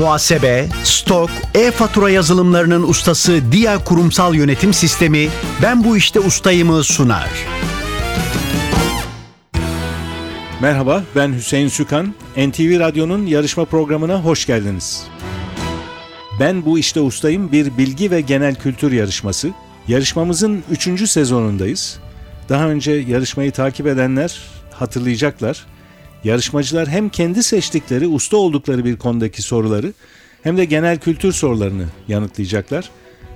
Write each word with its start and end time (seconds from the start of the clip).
Muhasebe, 0.00 0.68
stok, 0.84 1.30
e-fatura 1.54 2.10
yazılımlarının 2.10 2.82
ustası 2.82 3.52
Dia 3.52 3.84
Kurumsal 3.84 4.34
Yönetim 4.34 4.74
Sistemi 4.74 5.28
Ben 5.62 5.84
Bu 5.84 5.96
İşte 5.96 6.20
Ustayım'ı 6.20 6.84
sunar. 6.84 7.28
Merhaba, 10.60 11.04
ben 11.16 11.32
Hüseyin 11.34 11.68
Sükan. 11.68 12.14
NTV 12.36 12.80
Radyo'nun 12.80 13.26
yarışma 13.26 13.64
programına 13.64 14.24
hoş 14.24 14.46
geldiniz. 14.46 15.04
Ben 16.40 16.64
bu 16.64 16.78
işte 16.78 17.00
ustayım 17.00 17.52
bir 17.52 17.78
bilgi 17.78 18.10
ve 18.10 18.20
genel 18.20 18.54
kültür 18.54 18.92
yarışması. 18.92 19.50
Yarışmamızın 19.88 20.62
3. 20.70 21.10
sezonundayız. 21.10 21.98
Daha 22.48 22.68
önce 22.68 22.92
yarışmayı 22.92 23.52
takip 23.52 23.86
edenler 23.86 24.40
hatırlayacaklar. 24.70 25.66
Yarışmacılar 26.24 26.88
hem 26.88 27.08
kendi 27.08 27.42
seçtikleri, 27.42 28.06
usta 28.06 28.36
oldukları 28.36 28.84
bir 28.84 28.96
konudaki 28.96 29.42
soruları 29.42 29.92
hem 30.42 30.56
de 30.56 30.64
genel 30.64 30.98
kültür 30.98 31.32
sorularını 31.32 31.86
yanıtlayacaklar. 32.08 32.90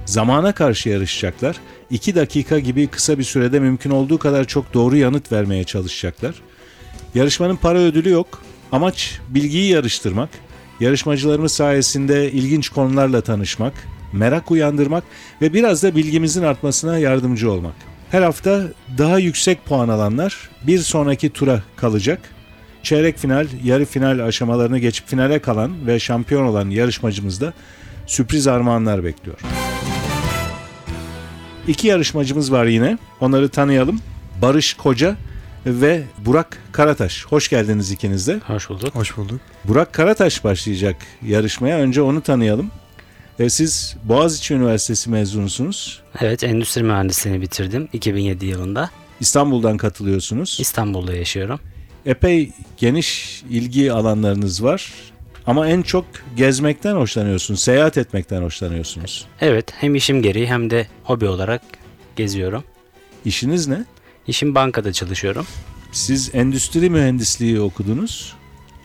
Zamana 0.05 0.53
karşı 0.53 0.89
yarışacaklar. 0.89 1.57
2 1.91 2.15
dakika 2.15 2.59
gibi 2.59 2.87
kısa 2.87 3.19
bir 3.19 3.25
sürede 3.25 3.61
mümkün 3.61 3.91
olduğu 3.91 4.19
kadar 4.19 4.45
çok 4.45 4.75
doğru 4.75 4.97
yanıt 4.97 5.33
vermeye 5.33 5.65
çalışacaklar. 5.65 6.35
Yarışmanın 7.15 7.57
para 7.57 7.79
ödülü 7.79 8.11
yok. 8.11 8.43
Amaç 8.73 9.21
bilgiyi 9.29 9.71
yarıştırmak, 9.73 10.29
yarışmacılarımız 10.81 11.53
sayesinde 11.53 12.33
ilginç 12.33 12.69
konularla 12.69 13.21
tanışmak, 13.21 13.75
merak 14.13 14.51
uyandırmak 14.51 15.05
ve 15.43 15.53
biraz 15.53 15.83
da 15.83 15.97
bilgimizin 15.97 16.43
artmasına 16.43 16.99
yardımcı 16.99 17.51
olmak. 17.51 17.75
Her 18.11 18.23
hafta 18.23 18.63
daha 18.99 19.19
yüksek 19.19 19.65
puan 19.65 19.89
alanlar 19.89 20.51
bir 20.67 20.79
sonraki 20.79 21.31
tura 21.31 21.63
kalacak. 21.77 22.34
Çeyrek 22.85 23.19
final, 23.19 23.47
yarı 23.65 23.85
final 23.85 24.27
aşamalarını 24.27 24.79
geçip 24.79 25.09
finale 25.09 25.39
kalan 25.39 25.87
ve 25.87 26.01
şampiyon 26.01 26.45
olan 26.45 26.71
yarışmacımız 26.71 27.41
da 27.41 27.53
sürpriz 28.07 28.47
armağanlar 28.47 29.05
bekliyor. 29.05 29.39
İki 31.69 31.87
yarışmacımız 31.87 32.53
var 32.53 32.65
yine. 32.67 32.99
Onları 33.21 33.49
tanıyalım. 33.49 34.01
Barış 34.43 34.75
Koca 34.75 35.17
ve 35.67 36.03
Burak 36.19 36.59
Karataş. 36.73 37.25
Hoş 37.27 37.49
geldiniz 37.49 37.91
ikiniz 37.91 38.29
de. 38.29 38.41
Hoş 38.47 38.69
bulduk. 38.69 38.95
Hoş 38.95 39.17
bulduk. 39.17 39.41
Burak 39.65 39.93
Karataş 39.93 40.45
başlayacak 40.45 40.97
yarışmaya. 41.27 41.79
Önce 41.79 42.03
onu 42.03 42.21
tanıyalım. 42.21 42.71
E, 43.39 43.51
siz 43.51 43.97
Boğaziçi 44.05 44.55
Üniversitesi 44.55 45.11
mezunusunuz. 45.11 46.03
Evet, 46.21 46.45
endüstri 46.45 46.83
mühendisliğini 46.83 47.41
bitirdim 47.43 47.89
2007 47.93 48.47
yılında. 48.47 48.91
İstanbul'dan 49.21 49.77
katılıyorsunuz. 49.77 50.57
İstanbul'da 50.61 51.15
yaşıyorum. 51.15 51.61
Epey 52.07 52.51
geniş 52.77 53.43
ilgi 53.51 53.93
alanlarınız 53.93 54.65
var. 54.65 54.93
Ama 55.47 55.69
en 55.69 55.83
çok 55.83 56.05
gezmekten 56.37 56.95
hoşlanıyorsunuz, 56.95 57.61
seyahat 57.61 57.99
etmekten 57.99 58.43
hoşlanıyorsunuz. 58.43 59.27
Evet, 59.41 59.73
hem 59.77 59.95
işim 59.95 60.23
gereği 60.23 60.47
hem 60.47 60.71
de 60.71 60.87
hobi 61.05 61.29
olarak 61.29 61.63
geziyorum. 62.17 62.65
İşiniz 63.25 63.69
ne? 63.69 63.85
İşim 64.27 64.55
bankada 64.55 64.93
çalışıyorum. 64.93 65.47
Siz 65.93 66.31
endüstri 66.35 66.91
mühendisliği 66.91 67.61
okudunuz 67.61 68.35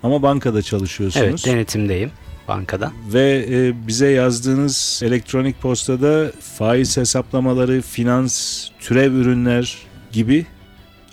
ama 0.03 0.21
bankada 0.21 0.61
çalışıyorsunuz. 0.61 1.25
Evet, 1.25 1.45
denetimdeyim 1.45 2.11
bankada. 2.47 2.91
Ve 3.13 3.45
e, 3.49 3.87
bize 3.87 4.07
yazdığınız 4.09 5.01
elektronik 5.03 5.61
postada 5.61 6.31
faiz 6.57 6.97
hesaplamaları, 6.97 7.81
finans, 7.81 8.65
türev 8.79 9.13
ürünler 9.13 9.77
gibi 10.11 10.45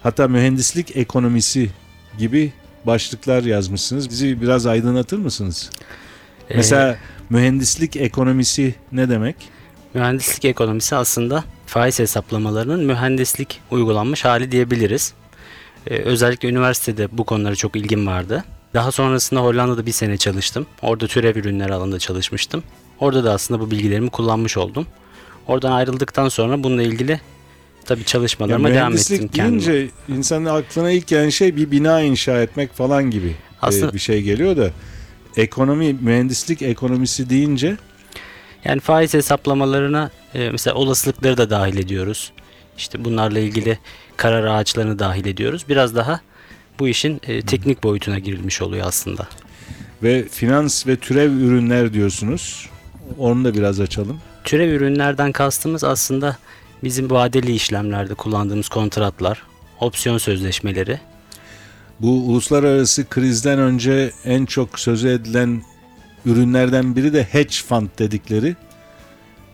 hatta 0.03 0.29
mühendislik 0.29 0.97
ekonomisi 0.97 1.71
gibi 2.19 2.53
başlıklar 2.87 3.43
yazmışsınız. 3.43 4.11
Bizi 4.11 4.41
biraz 4.43 4.67
aydınlatır 4.67 5.19
mısınız? 5.19 5.71
Ee, 6.51 6.57
Mesela 6.57 6.97
mühendislik 7.31 7.97
ekonomisi 7.97 8.75
ne 8.93 9.09
demek? 9.09 9.37
mühendislik 9.95 10.45
ekonomisi 10.45 10.97
aslında 10.97 11.45
faiz 11.67 11.99
hesaplamalarının 11.99 12.85
mühendislik 12.85 13.61
uygulanmış 13.71 14.25
hali 14.25 14.53
diyebiliriz. 14.53 15.13
Ee, 15.87 15.95
özellikle 15.97 16.49
üniversitede 16.49 17.09
bu 17.13 17.25
konulara 17.25 17.55
çok 17.55 17.77
ilgim 17.77 18.07
vardı. 18.07 18.45
Daha 18.75 18.93
sonrasında 18.93 19.41
Hollanda'da 19.41 19.87
bir 19.87 19.93
sene 19.93 20.17
çalıştım. 20.17 20.67
Orada 20.83 21.07
türev 21.07 21.37
ürünler 21.37 21.71
alanında 21.71 21.99
çalışmıştım. 21.99 22.63
Orada 23.01 23.25
da 23.25 23.33
aslında 23.33 23.61
bu 23.61 23.71
bilgilerimi 23.71 24.11
kullanmış 24.11 24.57
oldum. 24.57 24.87
Oradan 25.47 25.73
ayrıldıktan 25.73 26.29
sonra 26.29 26.63
bununla 26.63 26.83
ilgili 26.83 27.21
tabii 27.87 28.05
çalışmalarıma 28.05 28.69
devam 28.69 28.77
ettim 28.77 28.85
mühendislik 28.87 29.33
kendim. 29.35 29.51
deyince 29.67 29.89
insanın 30.09 30.45
aklına 30.45 30.91
ilk 30.91 31.07
gelen 31.07 31.29
şey 31.29 31.57
bir 31.57 31.71
bina 31.71 32.01
inşa 32.01 32.43
etmek 32.43 32.73
falan 32.75 33.11
gibi 33.11 33.29
e, 33.29 33.35
Aslında- 33.63 33.93
bir 33.93 33.99
şey 33.99 34.23
geliyor 34.23 34.57
da 34.57 34.71
ekonomi, 35.37 35.93
mühendislik 36.01 36.63
ekonomisi 36.63 37.31
deyince 37.31 37.77
Yani 38.65 38.81
faiz 38.81 39.15
hesaplamalarına 39.15 40.11
e, 40.35 40.51
mesela 40.51 40.75
olasılıkları 40.77 41.37
da 41.37 41.51
dahil 41.51 41.79
ediyoruz. 41.79 42.33
İşte 42.79 43.05
bunlarla 43.05 43.39
ilgili 43.39 43.79
karar 44.17 44.45
ağaçlarını 44.45 44.99
dahil 44.99 45.27
ediyoruz. 45.27 45.65
Biraz 45.69 45.97
daha 45.97 46.21
bu 46.79 46.89
işin 46.89 47.21
e, 47.27 47.43
teknik 47.43 47.83
boyutuna 47.83 48.19
girilmiş 48.19 48.63
oluyor 48.63 48.87
aslında. 48.87 49.29
ve 50.03 50.29
finans 50.29 50.87
ve 50.87 50.97
türev 50.97 51.33
ürünler 51.33 51.93
diyorsunuz. 51.93 52.69
Onu 53.19 53.45
da 53.45 53.55
biraz 53.55 53.81
açalım. 53.81 54.21
Türev 54.45 54.73
ürünlerden 54.73 55.33
kastımız 55.33 55.85
aslında 55.85 56.37
bizim 56.85 57.11
vadeli 57.11 57.53
işlemlerde 57.53 58.15
kullandığımız 58.15 58.69
kontratlar, 58.69 59.43
opsiyon 59.81 60.19
sözleşmeleri. 60.19 61.01
Bu 62.01 62.11
uluslararası 62.11 63.09
krizden 63.09 63.59
önce 63.59 64.13
en 64.25 64.47
çok 64.47 64.81
sözü 64.81 65.09
edilen 65.09 65.63
ürünlerden 66.27 66.97
biri 66.97 67.13
de 67.13 67.23
hedge 67.23 67.57
fund 67.69 67.89
dedikleri 67.99 68.57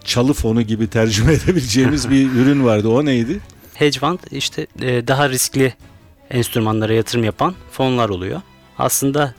çalı 0.05 0.33
fonu 0.33 0.63
gibi 0.63 0.87
tercüme 0.87 1.33
edebileceğimiz 1.45 2.11
bir 2.11 2.33
ürün 2.37 2.65
vardı. 2.65 2.89
O 2.89 3.05
neydi? 3.05 3.41
Hedge 3.75 3.99
fund 3.99 4.19
işte 4.31 4.67
e, 4.81 5.09
daha 5.09 5.29
riskli 5.29 5.75
enstrümanlara 6.31 6.93
yatırım 6.93 7.25
yapan 7.25 7.55
fonlar 7.71 8.09
oluyor. 8.09 8.41
Aslında 8.79 9.35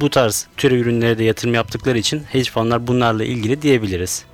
bu 0.00 0.10
tarz 0.10 0.46
türev 0.56 0.78
ürünlere 0.78 1.18
de 1.18 1.24
yatırım 1.24 1.54
yaptıkları 1.54 1.98
için 1.98 2.22
hedge 2.28 2.50
fonlar 2.50 2.86
bunlarla 2.86 3.24
ilgili 3.24 3.62
diyebiliriz. 3.62 4.24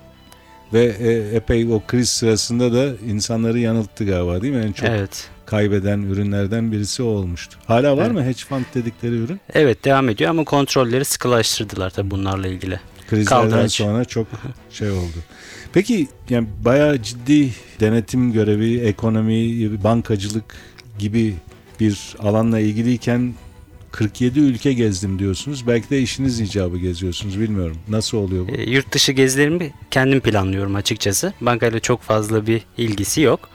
Ve 0.72 0.84
e, 0.84 1.36
epey 1.36 1.72
o 1.72 1.82
kriz 1.86 2.08
sırasında 2.08 2.72
da 2.72 2.92
insanları 3.08 3.58
yanılttı 3.58 4.04
galiba 4.04 4.42
değil 4.42 4.54
mi? 4.54 4.64
En 4.68 4.72
çok 4.72 4.88
Evet. 4.88 5.28
kaybeden 5.46 6.02
ürünlerden 6.02 6.72
birisi 6.72 7.02
o 7.02 7.06
olmuştu. 7.06 7.58
Hala 7.66 7.96
var 7.96 8.02
Evet. 8.02 8.12
mı 8.12 8.24
hedge 8.24 8.42
fund 8.48 8.64
dedikleri 8.74 9.14
ürün? 9.14 9.40
Evet 9.54 9.84
devam 9.84 10.08
ediyor 10.08 10.30
ama 10.30 10.44
kontrolleri 10.44 11.04
sıkılaştırdılar 11.04 11.90
tabii 11.90 12.10
bunlarla 12.10 12.46
ilgili. 12.48 12.80
Krizlerden 13.10 13.50
Kaldıraç. 13.50 13.72
sonra 13.72 14.04
çok 14.04 14.26
şey 14.70 14.90
oldu. 14.90 15.16
Peki 15.72 16.08
yani 16.30 16.48
bayağı 16.64 17.02
ciddi 17.02 17.50
denetim 17.80 18.32
görevi, 18.32 18.78
ekonomi, 18.80 19.84
bankacılık 19.84 20.44
gibi 20.98 21.34
bir 21.80 22.16
alanla 22.18 22.58
ilgiliyken 22.60 23.34
47 23.92 24.40
ülke 24.40 24.72
gezdim 24.72 25.18
diyorsunuz. 25.18 25.66
Belki 25.66 25.90
de 25.90 26.00
işiniz 26.00 26.40
icabı 26.40 26.78
geziyorsunuz 26.78 27.40
bilmiyorum. 27.40 27.76
Nasıl 27.88 28.18
oluyor 28.18 28.48
bu? 28.48 28.52
E, 28.52 28.70
yurt 28.70 28.92
dışı 28.92 29.12
gezilerimi 29.12 29.72
kendim 29.90 30.20
planlıyorum 30.20 30.74
açıkçası. 30.74 31.32
Bankayla 31.40 31.80
çok 31.80 32.02
fazla 32.02 32.46
bir 32.46 32.62
ilgisi 32.78 33.20
yok. 33.20 33.48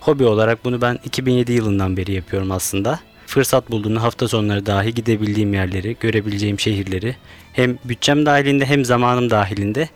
Hobi 0.00 0.24
olarak 0.24 0.64
bunu 0.64 0.80
ben 0.80 0.98
2007 1.04 1.52
yılından 1.52 1.96
beri 1.96 2.12
yapıyorum 2.12 2.50
aslında. 2.50 3.00
Fırsat 3.26 3.70
bulduğumda 3.70 4.02
hafta 4.02 4.28
sonları 4.28 4.66
dahi 4.66 4.94
gidebildiğim 4.94 5.54
yerleri, 5.54 5.96
görebileceğim 6.00 6.60
şehirleri 6.60 7.16
hem 7.52 7.78
bütçem 7.84 8.26
dahilinde 8.26 8.66
hem 8.66 8.84
zamanım 8.84 9.30
dahilinde 9.30 9.88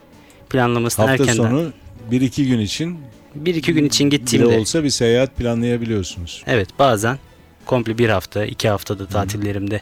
planlamasını 0.51 1.07
Hafta 1.07 1.23
erkenden. 1.25 1.51
sonu 1.51 1.73
1-2 2.11 2.45
gün 2.45 2.59
için 2.59 2.99
bir 3.35 3.55
iki 3.55 3.75
gün 3.75 3.85
için 3.85 4.11
bile 4.11 4.17
gittiğimde 4.17 4.59
olsa 4.59 4.85
bir 4.85 4.91
seyahat 4.91 5.37
planlayabiliyorsunuz. 5.37 6.43
evet 6.47 6.69
bazen 6.79 7.19
komple 7.67 7.99
bir 7.99 8.09
hafta, 8.09 8.45
iki 8.45 8.69
haftada 8.69 9.07
tatillerimde 9.07 9.81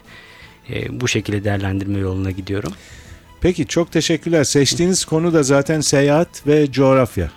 e, 0.69 1.01
bu 1.01 1.07
şekilde 1.07 1.43
değerlendirme 1.43 1.99
yoluna 1.99 2.31
gidiyorum. 2.31 2.73
Peki 3.41 3.67
çok 3.67 3.91
teşekkürler. 3.91 4.43
Seçtiğiniz 4.43 5.05
konu 5.05 5.33
da 5.33 5.43
zaten 5.43 5.81
seyahat 5.81 6.47
ve 6.47 6.71
coğrafya. 6.71 7.31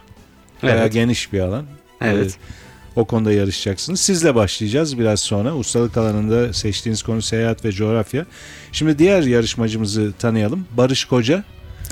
Bayağı 0.63 0.79
Evet. 0.79 0.93
geniş 0.93 1.33
bir 1.33 1.41
alan. 1.41 1.65
Evet. 2.01 2.31
Ee, 2.31 3.01
o 3.01 3.05
konuda 3.05 3.33
yarışacaksınız. 3.33 4.01
Sizle 4.01 4.35
başlayacağız 4.35 4.99
biraz 4.99 5.21
sonra. 5.21 5.57
Ustalık 5.57 5.97
alanında 5.97 6.53
seçtiğiniz 6.53 7.03
konu 7.03 7.23
seyahat 7.23 7.65
ve 7.65 7.73
coğrafya. 7.73 8.27
Şimdi 8.73 8.99
diğer 8.99 9.23
yarışmacımızı 9.23 10.13
tanıyalım. 10.19 10.67
Barış 10.77 11.05
Koca. 11.05 11.45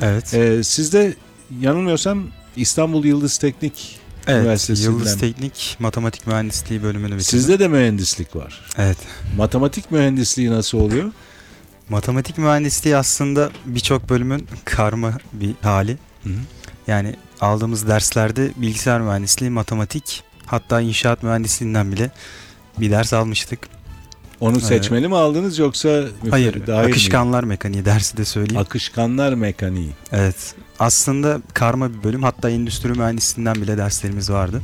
Evet. 0.02 0.34
Ee, 0.34 0.64
siz 0.64 0.92
de 0.92 1.14
yanılmıyorsam 1.60 2.26
İstanbul 2.56 3.04
Yıldız 3.04 3.38
Teknik 3.38 3.98
evet. 4.26 4.68
Yıldız 4.68 5.18
Teknik 5.18 5.76
Matematik 5.78 6.26
Mühendisliği 6.26 6.82
bölümünü 6.82 7.16
bitirdim. 7.16 7.38
Sizde 7.38 7.58
de 7.58 7.68
mühendislik 7.68 8.36
var. 8.36 8.64
Evet. 8.78 8.98
Matematik 9.36 9.90
mühendisliği 9.90 10.50
nasıl 10.50 10.78
oluyor? 10.78 11.12
Matematik 11.88 12.38
mühendisliği 12.38 12.96
aslında 12.96 13.50
birçok 13.66 14.08
bölümün 14.08 14.46
karma 14.64 15.12
bir 15.32 15.54
hali. 15.62 15.98
Hı 16.22 16.28
hı. 16.28 16.32
Yani 16.86 17.14
aldığımız 17.40 17.88
derslerde 17.88 18.50
bilgisayar 18.56 19.00
mühendisliği, 19.00 19.50
matematik, 19.50 20.22
hatta 20.46 20.80
inşaat 20.80 21.22
mühendisliğinden 21.22 21.92
bile 21.92 22.10
bir 22.78 22.90
ders 22.90 23.12
almıştık. 23.12 23.58
Onu 24.40 24.60
seçmeli 24.60 25.08
mi 25.08 25.16
aldınız 25.16 25.58
yoksa 25.58 26.04
Hayır, 26.30 26.66
dahil 26.66 26.86
mi? 26.86 26.90
akışkanlar 26.92 27.44
mekaniği 27.44 27.84
dersi 27.84 28.16
de 28.16 28.24
söyleyeyim. 28.24 28.62
Akışkanlar 28.62 29.32
mekaniği. 29.32 29.90
evet. 30.12 30.54
Aslında 30.78 31.40
karma 31.54 31.92
bir 31.94 32.02
bölüm. 32.04 32.22
Hatta 32.22 32.50
endüstri 32.50 32.88
mühendisliğinden 32.88 33.54
bile 33.54 33.78
derslerimiz 33.78 34.30
vardı. 34.30 34.62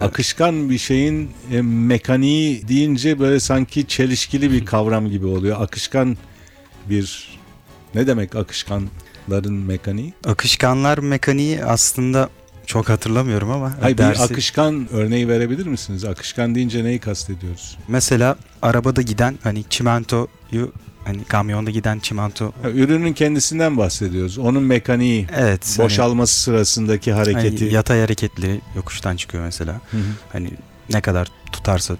Akışkan 0.00 0.70
bir 0.70 0.78
şeyin 0.78 1.30
e, 1.52 1.62
mekaniği 1.62 2.68
deyince 2.68 3.18
böyle 3.18 3.40
sanki 3.40 3.86
çelişkili 3.86 4.52
bir 4.52 4.64
kavram 4.66 5.08
gibi 5.10 5.26
oluyor. 5.26 5.60
Akışkan 5.62 6.16
bir 6.90 7.28
ne 7.94 8.06
demek 8.06 8.36
akışkanların 8.36 9.54
mekaniği? 9.54 10.12
Akışkanlar 10.26 10.98
mekaniği 10.98 11.64
aslında 11.64 12.28
çok 12.66 12.88
hatırlamıyorum 12.88 13.50
ama 13.50 13.72
Hayır 13.80 13.96
dersi- 13.98 14.18
bir 14.18 14.24
akışkan 14.32 14.88
örneği 14.92 15.28
verebilir 15.28 15.66
misiniz? 15.66 16.04
Akışkan 16.04 16.54
deyince 16.54 16.84
neyi 16.84 16.98
kastediyoruz? 16.98 17.78
mesela 17.88 18.36
arabada 18.62 19.02
giden 19.02 19.38
hani 19.42 19.64
çimentoyu 19.70 20.28
hani 21.04 21.24
kamyonda 21.24 21.70
giden 21.70 21.98
çimento 21.98 22.52
ürünün 22.74 23.12
kendisinden 23.12 23.76
bahsediyoruz. 23.76 24.38
Onun 24.38 24.62
mekaniği, 24.62 25.26
evet 25.36 25.74
hani- 25.76 25.84
boşalması 25.84 26.40
sırasındaki 26.40 27.12
hareketi. 27.12 27.64
hani 27.64 27.74
yatay 27.74 28.00
hareketli 28.00 28.60
yokuştan 28.76 29.16
çıkıyor 29.16 29.44
mesela. 29.44 29.72
Hı 29.72 29.96
hı. 29.96 30.02
Hani 30.32 30.50
ne 30.92 31.00
kadar 31.00 31.28
tutarsa 31.52 31.96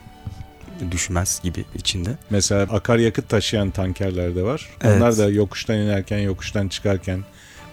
düşmez 0.90 1.40
gibi 1.42 1.64
içinde. 1.74 2.10
Mesela 2.30 2.62
akaryakıt 2.62 3.28
taşıyan 3.28 3.70
tankerler 3.70 4.36
de 4.36 4.42
var. 4.42 4.68
Evet. 4.80 4.96
Onlar 4.96 5.18
da 5.18 5.28
yokuştan 5.28 5.76
inerken, 5.76 6.18
yokuştan 6.18 6.68
çıkarken, 6.68 7.24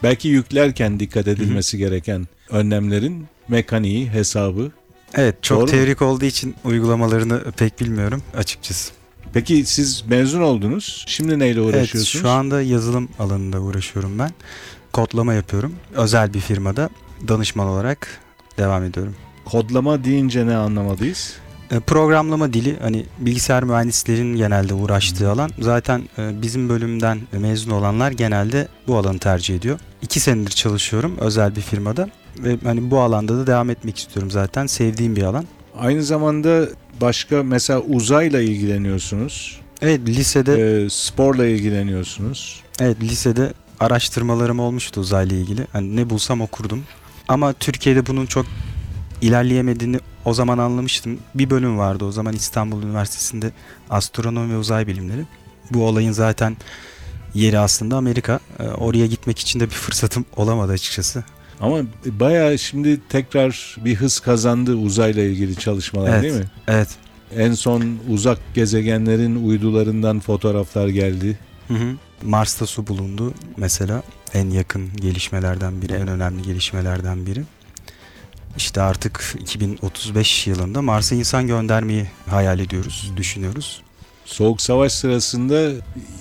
belki 0.04 0.28
yüklerken 0.28 1.00
dikkat 1.00 1.28
edilmesi 1.28 1.78
gereken 1.78 2.28
önlemlerin 2.50 3.28
mekaniği, 3.48 4.10
hesabı. 4.10 4.72
Evet 5.14 5.44
çok 5.44 5.58
Doğru 5.58 5.66
mu? 5.66 5.72
teorik 5.72 6.02
olduğu 6.02 6.26
için 6.26 6.56
uygulamalarını 6.64 7.52
pek 7.58 7.80
bilmiyorum 7.80 8.24
açıkçası. 8.38 8.92
Peki 9.36 9.66
siz 9.66 10.04
mezun 10.08 10.42
oldunuz. 10.42 11.04
Şimdi 11.08 11.40
neyle 11.40 11.60
Evet 11.60 11.70
uğraşıyorsunuz? 11.70 12.22
şu 12.22 12.30
anda 12.30 12.62
yazılım 12.62 13.10
alanında 13.20 13.60
uğraşıyorum 13.60 14.20
ben. 14.20 14.32
Kodlama 14.94 15.34
yapıyorum. 15.34 15.76
Özel 15.96 16.34
bir 16.34 16.40
firmada 16.40 16.90
danışman 17.28 17.68
olarak 17.68 18.08
devam 18.58 18.84
ediyorum. 18.84 19.16
Kodlama 19.46 20.04
deyince 20.04 20.48
ne 20.48 20.56
anlamalıyız? 20.56 21.34
E, 21.72 21.80
Programlama 21.80 22.54
dili 22.54 22.80
hani 22.82 23.06
bilgisayar 23.20 23.64
mühendislerin 23.64 24.36
genelde 24.36 24.74
uğraştığı 24.74 25.32
alan. 25.32 25.52
Zaten 25.60 26.04
e, 26.18 26.42
bizim 26.42 26.70
bölümden 26.70 27.20
mezun 27.32 27.72
olanlar 27.72 28.12
genelde 28.12 28.68
bu 28.88 28.98
alanı 28.98 29.20
tercih 29.20 29.56
ediyor. 29.56 29.80
İki 30.02 30.20
senedir 30.20 30.52
çalışıyorum 30.52 31.16
özel 31.20 31.56
bir 31.56 31.62
firmada 31.62 32.10
ve 32.40 32.58
hani 32.64 32.92
bu 32.92 33.00
alanda 33.00 33.38
da 33.38 33.48
devam 33.48 33.70
etmek 33.70 33.98
istiyorum 33.98 34.32
zaten. 34.32 34.66
Sevdiğim 34.68 35.16
bir 35.16 35.24
alan. 35.24 35.46
Aynı 35.80 36.04
zamanda 36.04 36.68
başka 37.02 37.44
mesela 37.44 37.80
uzayla 37.80 38.42
ilgileniyorsunuz. 38.42 39.60
Evet 39.82 40.02
lisede 40.08 40.84
e, 40.86 40.90
sporla 40.90 41.46
ilgileniyorsunuz. 41.46 42.62
evet 42.80 43.02
lisede 43.02 43.54
araştırmalarım 43.80 44.60
olmuştu 44.60 45.02
uzayla 45.02 45.38
ilgili. 45.38 45.68
Hani 45.74 45.96
ne 45.96 46.10
bulsam 46.10 46.42
okurdum. 46.42 46.84
Ama 47.28 47.54
Türkiye'de 47.54 48.06
bunun 48.08 48.26
çok 48.26 48.46
ilerleyemediğini 49.22 50.00
o 50.26 50.34
zaman 50.34 50.58
anlamıştım. 50.58 51.20
Bir 51.36 51.50
bölüm 51.50 51.78
vardı 51.78 52.06
o 52.06 52.12
zaman 52.12 52.34
İstanbul 52.34 52.84
Üniversitesi'nde 52.84 53.52
astronomi 53.90 54.54
ve 54.54 54.58
uzay 54.58 54.88
bilimleri. 54.88 55.26
Bu 55.72 55.84
olayın 55.88 56.12
zaten 56.12 56.58
yeri 57.34 57.60
aslında 57.60 57.98
Amerika. 57.98 58.40
Ee, 58.60 58.64
Oraya 58.64 59.06
gitmek 59.06 59.40
için 59.40 59.60
de 59.60 59.66
bir 59.66 59.76
fırsatım 59.76 60.26
olamadı 60.36 60.72
açıkçası. 60.72 61.24
Ama 61.62 61.78
bayağı 62.06 62.58
şimdi 62.58 63.00
tekrar 63.10 63.78
bir 63.86 63.96
hız 63.96 64.20
kazandı 64.20 64.76
uzayla 64.76 65.24
ilgili 65.24 65.56
çalışmalar 65.56 66.10
Evet. 66.10 66.24
değil 66.24 66.34
mi? 66.34 66.46
Evet. 66.68 66.90
En 67.36 67.54
son 67.54 67.98
uzak 68.10 68.40
gezegenlerin 68.54 69.48
uydularından 69.48 70.20
fotoğraflar 70.20 70.88
geldi. 70.88 71.40
Hı 71.68 71.74
hı. 71.74 71.96
Mars'ta 72.24 72.66
su 72.66 72.88
bulundu 72.88 73.34
mesela. 73.58 74.04
En 74.34 74.50
yakın 74.50 74.90
gelişmelerden 74.96 75.82
biri, 75.82 75.94
en 75.94 76.08
önemli 76.08 76.42
gelişmelerden 76.42 77.26
biri. 77.26 77.44
İşte 78.58 78.82
artık 78.82 79.36
2035 79.40 80.48
yılında 80.48 80.82
Mars'a 80.82 81.16
insan 81.16 81.48
göndermeyi 81.48 82.08
hayal 82.30 82.60
ediyoruz, 82.60 83.12
düşünüyoruz. 83.18 83.82
Soğuk 84.26 84.62
savaş 84.62 84.92
sırasında 84.92 85.72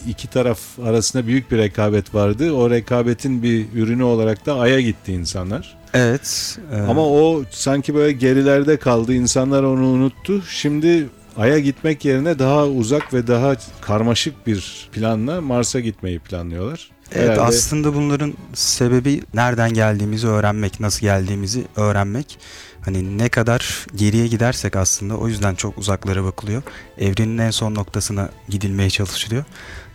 iki 0.09 0.29
taraf 0.31 0.59
arasında 0.85 1.27
büyük 1.27 1.51
bir 1.51 1.59
rekabet 1.59 2.15
vardı. 2.15 2.53
O 2.53 2.71
rekabetin 2.71 3.43
bir 3.43 3.67
ürünü 3.75 4.03
olarak 4.03 4.47
da 4.47 4.55
Ay'a 4.59 4.81
gitti 4.81 5.13
insanlar. 5.13 5.77
Evet. 5.95 6.59
e, 6.73 6.77
Ama 6.81 7.07
o 7.07 7.43
sanki 7.51 7.95
böyle 7.95 8.13
gerilerde 8.13 8.77
kaldı. 8.77 9.15
İnsanlar 9.15 9.63
onu 9.63 9.87
unuttu. 9.87 10.43
Şimdi 10.51 11.09
Ay'a 11.37 11.59
gitmek 11.59 12.05
yerine 12.05 12.39
daha 12.39 12.67
uzak 12.67 13.15
ve 13.15 13.27
daha 13.27 13.57
karmaşık 13.81 14.47
bir 14.47 14.89
planla 14.93 15.41
Mars'a 15.41 15.81
gitmeyi 15.81 16.19
planlıyorlar. 16.19 16.91
Evet 17.13 17.29
Herhalde- 17.31 17.41
aslında 17.41 17.95
bunların 17.95 18.35
sebebi 18.55 19.23
nereden 19.35 19.75
geldiğimizi 19.75 20.27
öğrenmek, 20.27 20.81
nasıl 20.81 21.01
geldiğimizi 21.01 21.65
öğrenmek. 21.77 22.39
Hani 22.85 23.19
ne 23.19 23.29
kadar 23.29 23.87
geriye 23.97 24.27
gidersek 24.27 24.77
aslında 24.77 25.17
o 25.17 25.29
yüzden 25.29 25.55
çok 25.55 25.79
uzaklara 25.79 26.25
bakılıyor. 26.25 26.63
Evrenin 26.99 27.39
en 27.39 27.51
son 27.51 27.75
noktasına 27.75 28.29
gidilmeye 28.49 28.91
çalışılıyor. 28.91 29.45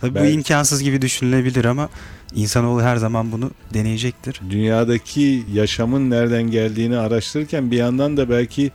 Tabii 0.00 0.14
Ben- 0.14 0.24
bu 0.24 0.28
imkansız 0.28 0.82
gibi 0.82 1.02
düşünülebilir 1.02 1.64
ama 1.64 1.88
insanoğlu 2.34 2.82
her 2.82 2.96
zaman 2.96 3.32
bunu 3.32 3.50
deneyecektir. 3.74 4.40
dünyadaki 4.50 5.44
yaşamın 5.52 6.10
nereden 6.10 6.42
geldiğini 6.42 6.98
araştırırken 6.98 7.70
bir 7.70 7.76
yandan 7.76 8.16
da 8.16 8.30
belki 8.30 8.70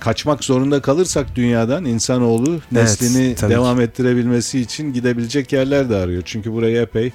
kaçmak 0.00 0.44
zorunda 0.44 0.82
kalırsak 0.82 1.36
dünyadan 1.36 1.84
insanoğlu 1.84 2.60
neslini 2.72 3.34
tabii 3.34 3.52
devam 3.52 3.80
ettirebilmesi 3.80 4.60
için 4.60 4.92
gidebilecek 4.92 5.52
yerler 5.52 5.90
de 5.90 5.96
arıyor. 5.96 6.22
Çünkü 6.26 6.52
burayı 6.52 6.80
epey 6.80 7.12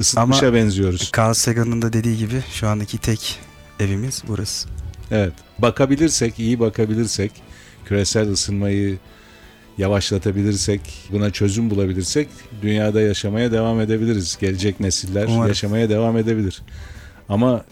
ısıtmışa 0.00 0.46
Ama- 0.46 0.56
benziyoruz. 0.56 1.10
Carl 1.18 1.32
Sagan'ın 1.34 1.82
da 1.82 1.92
dediği 1.92 2.18
gibi 2.18 2.42
şu 2.52 2.68
andaki 2.68 2.98
tek 2.98 3.38
evimiz 3.80 4.22
burası. 4.28 4.68
Evet. 5.10 5.32
Bakabilirsek, 5.58 6.38
iyi 6.38 6.60
bakabilirsek, 6.60 7.32
küresel 7.84 8.30
ısınmayı 8.30 8.98
yavaşlatabilirsek, 9.78 10.80
buna 11.12 11.30
çözüm 11.30 11.70
bulabilirsek 11.70 12.28
dünyada 12.62 13.00
yaşamaya 13.00 13.52
devam 13.52 13.80
edebiliriz. 13.80 14.38
Gelecek 14.40 14.80
nesiller 14.80 15.26
Umarım. 15.28 15.48
yaşamaya 15.48 15.88
devam 15.88 16.16
edebilir. 16.16 16.62
Ama 17.28 17.64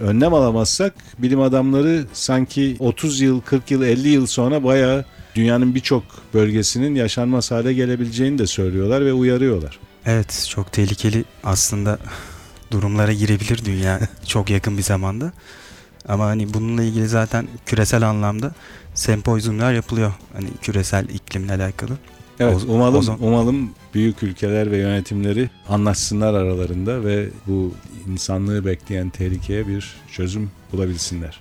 önlem 0.00 0.34
alamazsak 0.34 0.94
bilim 1.18 1.40
adamları 1.40 2.04
sanki 2.12 2.76
30 2.78 3.20
yıl, 3.20 3.40
40 3.40 3.70
yıl, 3.70 3.82
50 3.82 4.08
yıl 4.08 4.26
sonra 4.26 4.64
bayağı 4.64 5.04
dünyanın 5.34 5.74
birçok 5.74 6.04
bölgesinin 6.34 6.94
yaşanmaz 6.94 7.50
hale 7.50 7.72
gelebileceğini 7.72 8.38
de 8.38 8.46
söylüyorlar 8.46 9.06
ve 9.06 9.12
uyarıyorlar. 9.12 9.78
Evet 10.06 10.46
çok 10.50 10.72
tehlikeli 10.72 11.24
aslında 11.44 11.98
durumlara 12.70 13.12
girebilir 13.12 13.64
dünya 13.64 14.00
çok 14.26 14.50
yakın 14.50 14.78
bir 14.78 14.82
zamanda. 14.82 15.32
Ama 16.08 16.26
hani 16.26 16.54
bununla 16.54 16.82
ilgili 16.82 17.08
zaten 17.08 17.48
küresel 17.66 18.08
anlamda 18.08 18.52
sempozyumlar 18.94 19.72
yapılıyor. 19.72 20.12
Hani 20.32 20.48
küresel 20.62 21.08
iklimle 21.08 21.52
alakalı. 21.54 21.92
Evet, 22.40 22.62
umalım 22.68 22.94
o 22.98 23.02
zaman- 23.02 23.22
umalım 23.22 23.70
büyük 23.94 24.22
ülkeler 24.22 24.70
ve 24.70 24.76
yönetimleri 24.78 25.50
anlaşsınlar 25.68 26.34
aralarında 26.34 27.04
ve 27.04 27.28
bu 27.46 27.74
insanlığı 28.08 28.64
bekleyen 28.64 29.10
tehlikeye 29.10 29.68
bir 29.68 29.94
çözüm 30.12 30.50
bulabilsinler. 30.72 31.40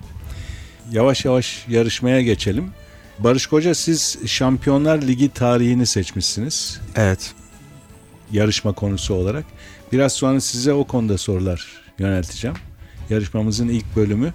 Yavaş 0.91 1.25
yavaş 1.25 1.65
yarışmaya 1.69 2.21
geçelim. 2.21 2.71
Barış 3.19 3.47
Koca 3.47 3.75
siz 3.75 4.17
Şampiyonlar 4.25 5.01
Ligi 5.01 5.29
tarihini 5.29 5.85
seçmişsiniz 5.85 6.81
Evet. 6.95 7.33
yarışma 8.31 8.73
konusu 8.73 9.13
olarak. 9.13 9.45
Biraz 9.91 10.13
sonra 10.13 10.41
size 10.41 10.73
o 10.73 10.83
konuda 10.83 11.17
sorular 11.17 11.67
yönelteceğim. 11.99 12.57
Yarışmamızın 13.09 13.67
ilk 13.67 13.95
bölümü 13.95 14.33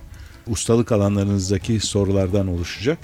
ustalık 0.48 0.92
alanlarınızdaki 0.92 1.80
sorulardan 1.80 2.48
oluşacak. 2.48 2.98